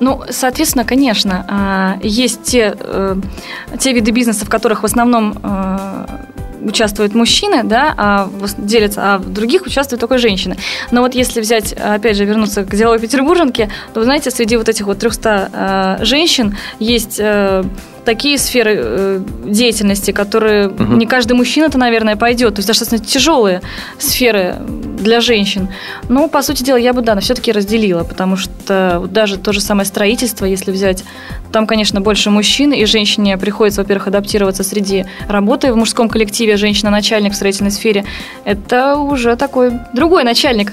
Ну, 0.00 0.22
соответственно, 0.30 0.84
конечно, 0.84 1.44
а, 1.48 1.98
есть 2.02 2.44
те, 2.44 2.74
э, 2.78 3.16
те 3.78 3.92
виды 3.92 4.10
бизнеса, 4.10 4.46
в 4.46 4.48
которых 4.48 4.82
в 4.82 4.86
основном 4.86 5.38
э, 5.42 6.06
участвуют 6.60 7.14
мужчины, 7.14 7.62
да, 7.64 7.94
а 7.96 8.30
делятся, 8.58 9.14
а 9.14 9.18
в 9.18 9.32
других 9.32 9.66
участвуют 9.66 10.00
только 10.00 10.18
женщины. 10.18 10.56
Но 10.90 11.02
вот 11.02 11.14
если 11.14 11.40
взять, 11.40 11.72
опять 11.72 12.16
же, 12.16 12.24
вернуться 12.24 12.64
к 12.64 12.74
деловой 12.74 12.98
петербурженке, 12.98 13.70
то, 13.94 14.00
вы 14.00 14.04
знаете, 14.04 14.30
среди 14.30 14.56
вот 14.56 14.68
этих 14.68 14.86
вот 14.86 14.98
300 14.98 15.98
э, 16.00 16.04
женщин 16.04 16.56
есть 16.78 17.18
э, 17.18 17.64
такие 18.08 18.38
сферы 18.38 18.74
э, 18.74 19.20
деятельности, 19.44 20.12
которые 20.12 20.68
угу. 20.68 20.94
не 20.94 21.04
каждый 21.04 21.34
мужчина-то, 21.34 21.76
наверное, 21.76 22.16
пойдет. 22.16 22.54
То 22.54 22.60
есть 22.60 22.68
достаточно 22.68 22.98
тяжелые 22.98 23.60
сферы 23.98 24.56
для 24.98 25.20
женщин. 25.20 25.68
Но, 26.08 26.26
по 26.28 26.40
сути 26.40 26.62
дела, 26.62 26.78
я 26.78 26.94
бы, 26.94 27.02
да, 27.02 27.20
все-таки 27.20 27.52
разделила, 27.52 28.04
потому 28.04 28.38
что 28.38 29.06
даже 29.10 29.36
то 29.36 29.52
же 29.52 29.60
самое 29.60 29.84
строительство, 29.84 30.46
если 30.46 30.72
взять, 30.72 31.04
там, 31.52 31.66
конечно, 31.66 32.00
больше 32.00 32.30
мужчин, 32.30 32.72
и 32.72 32.86
женщине 32.86 33.36
приходится, 33.36 33.82
во-первых, 33.82 34.08
адаптироваться 34.08 34.64
среди 34.64 35.04
работы 35.28 35.70
в 35.70 35.76
мужском 35.76 36.08
коллективе, 36.08 36.56
женщина-начальник 36.56 37.34
в 37.34 37.36
строительной 37.36 37.72
сфере. 37.72 38.06
Это 38.44 38.96
уже 38.96 39.36
такой 39.36 39.72
другой 39.92 40.24
начальник. 40.24 40.72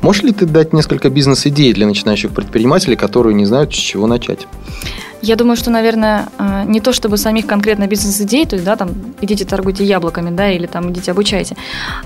Можешь 0.00 0.22
ли 0.22 0.30
ты 0.30 0.46
дать 0.46 0.72
несколько 0.72 1.10
бизнес-идей 1.10 1.72
для 1.72 1.88
начинающих 1.88 2.30
предпринимателей, 2.30 2.94
которые 2.94 3.34
не 3.34 3.46
знают, 3.46 3.74
с 3.74 3.78
чего 3.78 4.06
начать? 4.06 4.46
Я 5.26 5.34
думаю, 5.34 5.56
что, 5.56 5.70
наверное, 5.70 6.28
а, 6.38 6.64
не 6.64 6.80
то 6.80 6.92
чтобы 6.92 7.16
самих 7.16 7.48
конкретно 7.48 7.88
бизнес-идей, 7.88 8.46
то 8.46 8.54
есть, 8.54 8.64
да, 8.64 8.76
там, 8.76 8.90
идите 9.20 9.44
торгуйте 9.44 9.84
яблоками, 9.84 10.30
да, 10.30 10.52
или 10.52 10.66
там 10.66 10.92
идите 10.92 11.10
обучайте. 11.10 11.56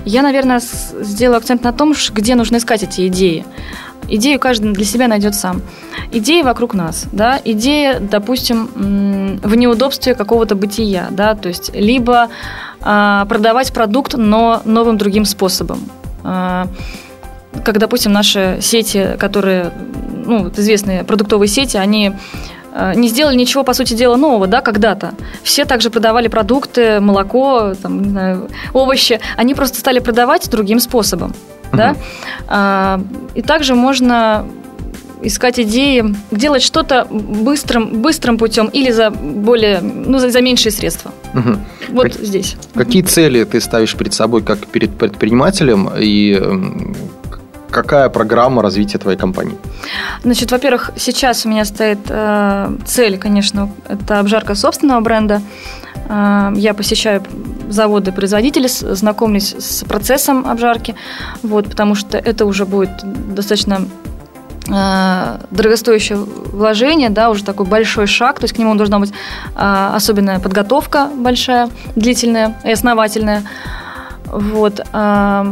Я, 0.05 0.23
наверное, 0.23 0.59
сделаю 0.59 1.37
акцент 1.37 1.63
на 1.63 1.71
том, 1.71 1.93
где 2.13 2.33
нужно 2.33 2.57
искать 2.57 2.81
эти 2.81 3.07
идеи. 3.07 3.45
Идею 4.09 4.39
каждый 4.39 4.73
для 4.73 4.85
себя 4.85 5.07
найдет 5.07 5.35
сам. 5.35 5.61
Идеи 6.11 6.41
вокруг 6.41 6.73
нас, 6.73 7.05
да, 7.11 7.39
идея, 7.45 7.99
допустим, 7.99 9.39
в 9.43 9.55
неудобстве 9.55 10.15
какого-то 10.15 10.55
бытия, 10.55 11.09
да, 11.11 11.35
то 11.35 11.47
есть 11.47 11.69
либо 11.75 12.29
а, 12.81 13.25
продавать 13.25 13.71
продукт, 13.71 14.15
но 14.15 14.63
новым 14.65 14.97
другим 14.97 15.25
способом. 15.25 15.79
А, 16.23 16.67
как, 17.63 17.77
допустим, 17.77 18.13
наши 18.13 18.57
сети, 18.61 19.15
которые, 19.19 19.71
ну, 20.25 20.49
известные 20.49 21.03
продуктовые 21.03 21.47
сети, 21.47 21.77
они 21.77 22.13
не 22.95 23.07
сделали 23.09 23.35
ничего, 23.35 23.63
по 23.63 23.73
сути 23.73 23.93
дела, 23.93 24.15
нового, 24.15 24.47
да, 24.47 24.61
когда-то. 24.61 25.13
Все 25.43 25.65
также 25.65 25.89
продавали 25.89 26.27
продукты, 26.27 26.99
молоко, 26.99 27.73
там, 27.81 28.01
не 28.01 28.09
знаю, 28.09 28.49
овощи. 28.73 29.19
Они 29.37 29.53
просто 29.53 29.79
стали 29.79 29.99
продавать 29.99 30.49
другим 30.49 30.79
способом, 30.79 31.33
uh-huh. 31.71 31.77
да. 31.77 31.95
А, 32.47 33.01
и 33.35 33.41
также 33.41 33.75
можно 33.75 34.45
искать 35.21 35.59
идеи, 35.59 36.15
делать 36.31 36.63
что-то 36.63 37.05
быстрым, 37.09 38.01
быстрым 38.01 38.37
путем 38.37 38.67
или 38.67 38.91
за 38.91 39.11
более, 39.11 39.81
ну, 39.81 40.17
за, 40.17 40.29
за 40.29 40.41
меньшие 40.41 40.71
средства. 40.71 41.11
Угу. 41.33 41.57
Вот 41.89 42.03
как, 42.03 42.13
здесь. 42.21 42.55
Какие 42.73 43.03
цели 43.03 43.43
ты 43.43 43.61
ставишь 43.61 43.95
перед 43.95 44.13
собой 44.13 44.41
как 44.41 44.65
перед 44.67 44.97
предпринимателем 44.97 45.89
и 45.97 46.41
Какая 47.71 48.09
программа 48.09 48.61
развития 48.61 48.97
твоей 48.97 49.17
компании? 49.17 49.57
Значит, 50.23 50.51
во-первых, 50.51 50.91
сейчас 50.97 51.45
у 51.45 51.49
меня 51.49 51.63
стоит 51.63 51.99
э, 52.09 52.75
цель, 52.85 53.17
конечно, 53.17 53.71
это 53.87 54.19
обжарка 54.19 54.55
собственного 54.55 54.99
бренда. 54.99 55.41
Э, 56.09 56.51
я 56.55 56.73
посещаю 56.73 57.23
заводы 57.69 58.11
производители, 58.11 58.67
знакомлюсь 58.67 59.55
с 59.57 59.85
процессом 59.85 60.45
обжарки, 60.45 60.95
вот, 61.43 61.69
потому 61.69 61.95
что 61.95 62.17
это 62.17 62.45
уже 62.45 62.65
будет 62.65 62.91
достаточно 63.33 63.87
э, 64.67 65.37
дорогостоящее 65.51 66.17
вложение, 66.17 67.09
да, 67.09 67.29
уже 67.29 67.45
такой 67.45 67.65
большой 67.65 68.05
шаг, 68.05 68.39
то 68.39 68.43
есть 68.43 68.53
к 68.53 68.57
нему 68.57 68.75
должна 68.75 68.99
быть 68.99 69.11
э, 69.55 69.91
особенная 69.95 70.39
подготовка 70.39 71.09
большая, 71.15 71.69
длительная 71.95 72.59
и 72.65 72.71
основательная. 72.71 73.43
Вот. 74.25 74.81
Э, 74.91 75.45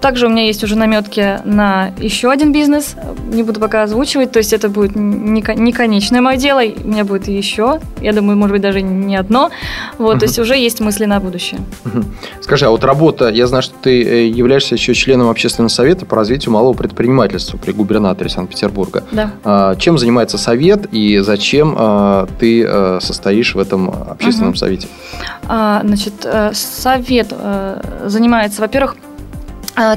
также 0.00 0.26
у 0.26 0.30
меня 0.30 0.44
есть 0.44 0.62
уже 0.64 0.76
наметки 0.76 1.40
на 1.44 1.92
еще 1.98 2.30
один 2.30 2.52
бизнес. 2.52 2.94
Не 3.32 3.42
буду 3.42 3.60
пока 3.60 3.82
озвучивать. 3.82 4.32
То 4.32 4.38
есть 4.38 4.52
это 4.52 4.68
будет 4.68 4.94
не 4.94 5.72
конечное 5.72 6.20
мое 6.20 6.36
дело. 6.36 6.60
У 6.60 6.88
меня 6.88 7.04
будет 7.04 7.28
еще. 7.28 7.80
Я 8.00 8.12
думаю, 8.12 8.36
может 8.36 8.52
быть, 8.52 8.62
даже 8.62 8.80
не 8.80 9.16
одно. 9.16 9.50
Вот, 9.98 10.16
uh-huh. 10.16 10.20
То 10.20 10.26
есть 10.26 10.38
уже 10.38 10.56
есть 10.56 10.80
мысли 10.80 11.04
на 11.04 11.20
будущее. 11.20 11.60
Uh-huh. 11.84 12.04
Скажи, 12.40 12.66
а 12.66 12.70
вот 12.70 12.84
работа, 12.84 13.28
я 13.28 13.46
знаю, 13.46 13.62
что 13.62 13.74
ты 13.80 14.02
э, 14.02 14.26
являешься 14.28 14.74
еще 14.74 14.94
членом 14.94 15.28
общественного 15.28 15.68
совета 15.68 16.06
по 16.06 16.16
развитию 16.16 16.52
малого 16.52 16.74
предпринимательства 16.74 17.56
при 17.56 17.72
губернаторе 17.72 18.30
Санкт-Петербурга. 18.30 19.04
Да. 19.10 19.32
А, 19.44 19.74
чем 19.76 19.98
занимается 19.98 20.38
совет 20.38 20.86
и 20.92 21.18
зачем 21.18 21.74
а, 21.76 22.28
ты 22.38 22.64
а, 22.64 22.98
состоишь 23.00 23.54
в 23.54 23.58
этом 23.58 23.90
общественном 23.90 24.52
uh-huh. 24.52 24.56
совете? 24.56 24.88
А, 25.48 25.80
значит, 25.84 26.14
э, 26.24 26.52
совет 26.54 27.32
занимается, 28.04 28.60
во-первых, 28.60 28.96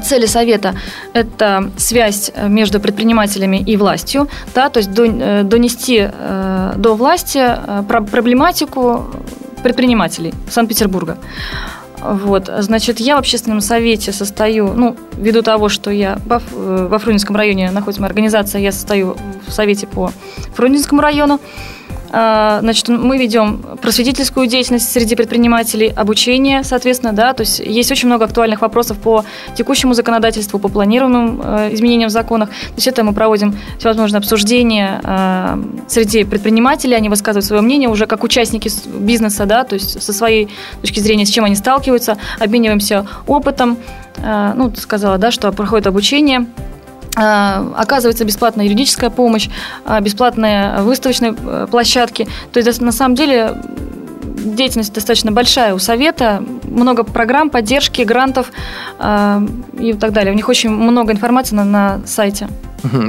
цели 0.02 0.26
совета– 0.26 0.74
это 1.12 1.70
связь 1.76 2.30
э, 2.34 2.48
между 2.48 2.80
предпринимателями 2.80 3.56
и 3.56 3.76
властью, 3.76 4.28
да, 4.54 4.68
то 4.68 4.78
есть 4.78 4.90
э, 4.96 5.42
донести 5.44 6.08
э, 6.12 6.74
до 6.76 6.94
власти 6.94 7.42
проблематику 7.88 9.06
предпринимателей 9.62 10.34
Санкт-Петербурга. 10.50 11.18
Вот, 12.00 12.50
значит, 12.58 12.98
я 12.98 13.14
в 13.14 13.20
общественном 13.20 13.60
совете 13.60 14.12
состою, 14.12 14.72
ну, 14.74 14.96
ввиду 15.16 15.42
того, 15.42 15.68
что 15.68 15.90
я 15.92 16.18
во 16.24 16.98
Фрунзенском 16.98 17.36
районе 17.36 17.70
находится 17.70 18.00
моя 18.00 18.08
организация, 18.08 18.60
я 18.60 18.72
состою 18.72 19.16
в 19.46 19.52
совете 19.52 19.86
по 19.86 20.10
Фрунзенскому 20.56 21.00
району. 21.00 21.38
А, 22.12 22.60
значит, 22.60 22.88
мы 22.88 23.16
ведем 23.16 23.62
просветительскую 23.80 24.46
деятельность 24.46 24.92
среди 24.92 25.16
предпринимателей, 25.16 25.92
обучение, 25.96 26.62
соответственно, 26.62 27.14
да, 27.14 27.32
то 27.32 27.40
есть 27.40 27.58
есть 27.58 27.90
очень 27.90 28.08
много 28.08 28.26
актуальных 28.26 28.60
вопросов 28.60 28.98
по 28.98 29.24
текущему 29.56 29.94
законодательству, 29.94 30.58
по 30.58 30.68
планируемым 30.68 31.40
э, 31.42 31.70
изменениям 31.72 32.10
в 32.10 32.12
законах. 32.12 32.50
То 32.50 32.74
есть 32.76 32.86
это 32.86 33.02
мы 33.02 33.14
проводим 33.14 33.56
всевозможные 33.78 34.18
обсуждения 34.18 35.00
э, 35.02 35.62
среди 35.88 36.24
предпринимателей, 36.24 36.96
они 36.96 37.08
высказывают 37.08 37.46
свое 37.46 37.62
мнение 37.62 37.88
уже 37.88 38.06
как 38.06 38.24
участники 38.24 38.70
бизнеса, 38.86 39.46
да, 39.46 39.64
то 39.64 39.74
есть 39.74 40.02
со 40.02 40.12
своей 40.12 40.48
точки 40.82 41.00
зрения, 41.00 41.24
с 41.24 41.30
чем 41.30 41.44
они 41.44 41.54
сталкиваются, 41.54 42.18
обмениваемся 42.38 43.06
опытом. 43.26 43.78
Э, 44.18 44.52
ну, 44.54 44.74
сказала, 44.76 45.16
да, 45.16 45.30
что 45.30 45.50
проходит 45.52 45.86
обучение 45.86 46.46
оказывается 47.14 48.24
бесплатная 48.24 48.64
юридическая 48.64 49.10
помощь, 49.10 49.48
а, 49.84 50.00
бесплатные 50.00 50.80
выставочные 50.80 51.34
э, 51.38 51.66
площадки. 51.70 52.26
То 52.52 52.60
есть 52.60 52.80
на 52.80 52.92
самом 52.92 53.14
деле 53.14 53.54
деятельность 54.42 54.92
достаточно 54.92 55.32
большая 55.32 55.74
у 55.74 55.78
совета, 55.78 56.42
много 56.64 57.04
программ, 57.04 57.50
поддержки, 57.50 58.02
грантов 58.02 58.50
э, 58.98 59.46
и 59.78 59.92
так 59.94 60.12
далее. 60.12 60.32
У 60.32 60.36
них 60.36 60.48
очень 60.48 60.70
много 60.70 61.12
информации 61.12 61.54
на, 61.54 61.64
на 61.64 62.00
сайте. 62.06 62.48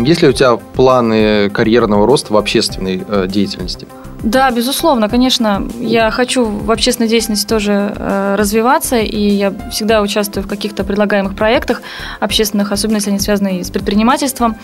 Есть 0.06 0.22
ли 0.22 0.28
у 0.28 0.34
тебя 0.34 0.56
планы 0.56 1.50
карьерного 1.50 2.06
роста 2.06 2.34
в 2.34 2.38
общественной 2.38 3.04
э, 3.08 3.28
деятельности? 3.28 3.88
Да, 4.24 4.50
безусловно, 4.52 5.10
конечно. 5.10 5.68
Я 5.80 6.10
хочу 6.10 6.46
в 6.46 6.72
общественной 6.72 7.10
деятельности 7.10 7.46
тоже 7.46 7.94
э, 7.96 8.36
развиваться, 8.38 8.98
и 8.98 9.20
я 9.20 9.54
всегда 9.70 10.02
участвую 10.02 10.46
в 10.46 10.48
каких-то 10.48 10.86
предлагаемых 10.86 11.36
проектах 11.36 11.82
общественных, 12.22 12.72
особенно 12.72 12.98
если 12.98 13.10
они 13.10 13.20
связаны 13.20 13.62
с 13.64 13.70
предпринимательством. 13.70 14.56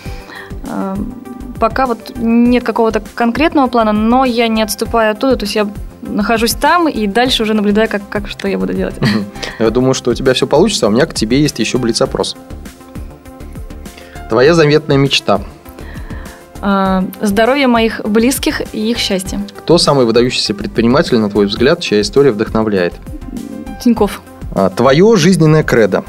Э, 0.65 0.95
пока 1.59 1.87
вот 1.87 2.13
нет 2.15 2.63
какого-то 2.63 3.01
конкретного 3.15 3.67
плана, 3.67 3.91
но 3.91 4.23
я 4.23 4.47
не 4.47 4.61
отступаю 4.61 5.11
оттуда, 5.11 5.35
то 5.35 5.43
есть 5.43 5.55
я 5.55 5.67
нахожусь 6.01 6.53
там 6.53 6.87
и 6.87 7.07
дальше 7.07 7.43
уже 7.43 7.53
наблюдаю, 7.53 7.89
как, 7.89 8.07
как 8.09 8.27
что 8.27 8.47
я 8.47 8.57
буду 8.57 8.73
делать. 8.73 8.95
Я 9.59 9.69
думаю, 9.69 9.93
что 9.93 10.11
у 10.11 10.13
тебя 10.13 10.33
все 10.33 10.47
получится, 10.47 10.85
а 10.85 10.89
у 10.89 10.91
меня 10.91 11.05
к 11.05 11.13
тебе 11.13 11.41
есть 11.41 11.59
еще 11.59 11.77
блиц-опрос. 11.77 12.35
Твоя 14.29 14.53
заветная 14.53 14.97
мечта– 14.97 15.41
а, 16.61 17.03
здоровье 17.21 17.67
моих 17.67 18.01
близких 18.03 18.61
и 18.73 18.91
их 18.91 18.97
счастье. 18.97 19.39
Кто 19.57 19.77
самый 19.77 20.05
выдающийся 20.05 20.53
предприниматель, 20.53 21.17
на 21.17 21.29
твой 21.29 21.45
взгляд, 21.45 21.79
чья 21.79 22.01
история 22.01 22.31
вдохновляет? 22.31 22.93
Тиньков. 23.81 24.21
А, 24.53 24.69
твое 24.69 25.15
жизненное 25.15 25.63
кредо? 25.63 26.03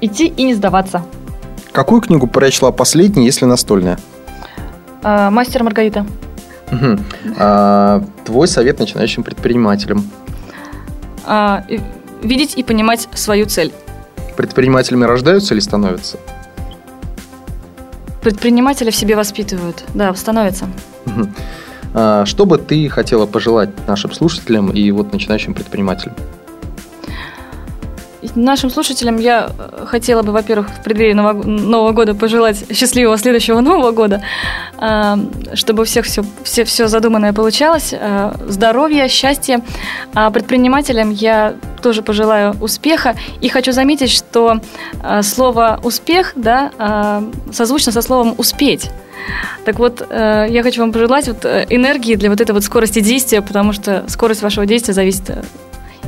Идти 0.00 0.26
и 0.26 0.42
не 0.42 0.54
сдаваться. 0.54 1.04
Какую 1.72 2.00
книгу 2.00 2.26
прочла 2.26 2.72
последней, 2.72 3.26
если 3.26 3.44
настольная? 3.44 3.98
А, 5.02 5.30
Мастер 5.30 5.62
Маргарита. 5.62 6.06
Угу. 6.72 6.98
А, 7.38 8.04
твой 8.24 8.48
совет 8.48 8.78
начинающим 8.78 9.22
предпринимателям? 9.22 10.04
А, 11.26 11.64
видеть 12.22 12.54
и 12.56 12.62
понимать 12.62 13.08
свою 13.14 13.46
цель. 13.46 13.72
Предпринимателями 14.36 15.04
рождаются 15.04 15.54
или 15.54 15.60
становятся? 15.60 16.18
Предприниматели 18.22 18.90
в 18.90 18.96
себе 18.96 19.16
воспитывают, 19.16 19.84
да, 19.94 20.14
становятся. 20.14 20.66
А, 21.94 22.24
что 22.24 22.46
бы 22.46 22.58
ты 22.58 22.88
хотела 22.88 23.26
пожелать 23.26 23.70
нашим 23.88 24.12
слушателям 24.12 24.70
и 24.70 24.90
вот 24.90 25.12
начинающим 25.12 25.54
предпринимателям? 25.54 26.14
Нашим 28.36 28.70
слушателям 28.70 29.18
я 29.18 29.50
э, 29.58 29.86
хотела 29.86 30.22
бы, 30.22 30.32
во-первых, 30.32 30.68
в 30.68 30.82
преддверии 30.82 31.14
Нового, 31.14 31.92
года 31.92 32.14
пожелать 32.14 32.64
счастливого 32.72 33.18
следующего 33.18 33.60
Нового 33.60 33.90
года, 33.90 34.22
э, 34.78 35.16
чтобы 35.54 35.82
у 35.82 35.84
всех 35.84 36.06
все, 36.06 36.22
все, 36.44 36.64
все 36.64 36.88
задуманное 36.88 37.32
получалось, 37.32 37.92
э, 37.92 38.32
здоровья, 38.46 39.08
счастья. 39.08 39.62
А 40.14 40.30
предпринимателям 40.30 41.10
я 41.10 41.54
тоже 41.82 42.02
пожелаю 42.02 42.54
успеха. 42.60 43.16
И 43.40 43.48
хочу 43.48 43.72
заметить, 43.72 44.10
что 44.10 44.60
слово 45.22 45.80
«успех» 45.82 46.32
да, 46.36 47.22
созвучно 47.52 47.92
со 47.92 48.02
словом 48.02 48.34
«успеть». 48.36 48.90
Так 49.64 49.78
вот, 49.78 50.06
я 50.10 50.60
хочу 50.62 50.82
вам 50.82 50.92
пожелать 50.92 51.28
вот 51.28 51.44
энергии 51.44 52.16
для 52.16 52.28
вот 52.28 52.40
этой 52.40 52.52
вот 52.52 52.64
скорости 52.64 53.00
действия, 53.00 53.40
потому 53.40 53.72
что 53.72 54.04
скорость 54.08 54.42
вашего 54.42 54.66
действия 54.66 54.92
зависит 54.92 55.30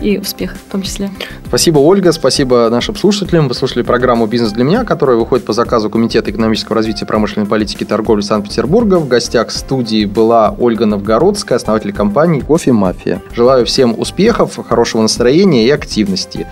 и 0.02 0.18
успех 0.18 0.54
в 0.54 0.72
том 0.72 0.82
числе. 0.82 1.10
Спасибо, 1.46 1.78
Ольга, 1.78 2.12
спасибо 2.12 2.68
нашим 2.70 2.96
слушателям. 2.96 3.48
Вы 3.48 3.54
слушали 3.54 3.82
программу 3.82 4.26
«Бизнес 4.26 4.52
для 4.52 4.64
меня», 4.64 4.84
которая 4.84 5.16
выходит 5.16 5.44
по 5.44 5.52
заказу 5.52 5.90
Комитета 5.90 6.30
экономического 6.30 6.76
развития 6.76 7.06
промышленной 7.06 7.46
политики 7.46 7.82
и 7.82 7.86
торговли 7.86 8.22
Санкт-Петербурга. 8.22 8.96
В 8.96 9.08
гостях 9.08 9.50
студии 9.50 10.04
была 10.04 10.54
Ольга 10.58 10.86
Новгородская, 10.86 11.56
основатель 11.56 11.92
компании 11.92 12.40
«Кофе 12.40 12.72
Мафия». 12.72 13.22
Желаю 13.34 13.64
всем 13.66 13.94
успехов, 13.98 14.58
хорошего 14.66 15.02
настроения 15.02 15.66
и 15.66 15.70
активности. 15.70 16.46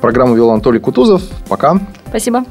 Программу 0.00 0.34
вел 0.34 0.50
Анатолий 0.50 0.80
Кутузов. 0.80 1.22
Пока. 1.48 1.80
Спасибо. 2.08 2.44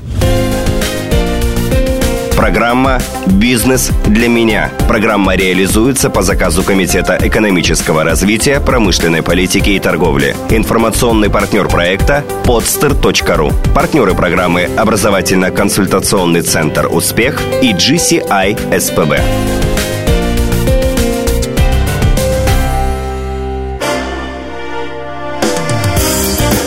Программа 2.41 2.97
«Бизнес 3.27 3.91
для 4.07 4.27
меня». 4.27 4.71
Программа 4.87 5.35
реализуется 5.35 6.09
по 6.09 6.23
заказу 6.23 6.63
Комитета 6.63 7.15
экономического 7.21 8.03
развития, 8.03 8.59
промышленной 8.59 9.21
политики 9.21 9.69
и 9.69 9.79
торговли. 9.79 10.35
Информационный 10.49 11.29
партнер 11.29 11.67
проекта– 11.67 12.23
podster.ru. 12.43 13.53
Партнеры 13.75 14.15
программы– 14.15 14.67
образовательно-консультационный 14.75 16.41
центр 16.41 16.87
«Успех» 16.91 17.39
и 17.61 17.73
GCI 17.73 18.79
СПБ. 18.79 19.21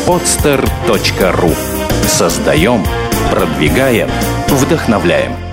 podster.ru 0.06 1.56
Создаем, 2.06 2.84
продвигаем, 3.32 4.08
вдохновляем– 4.50 5.32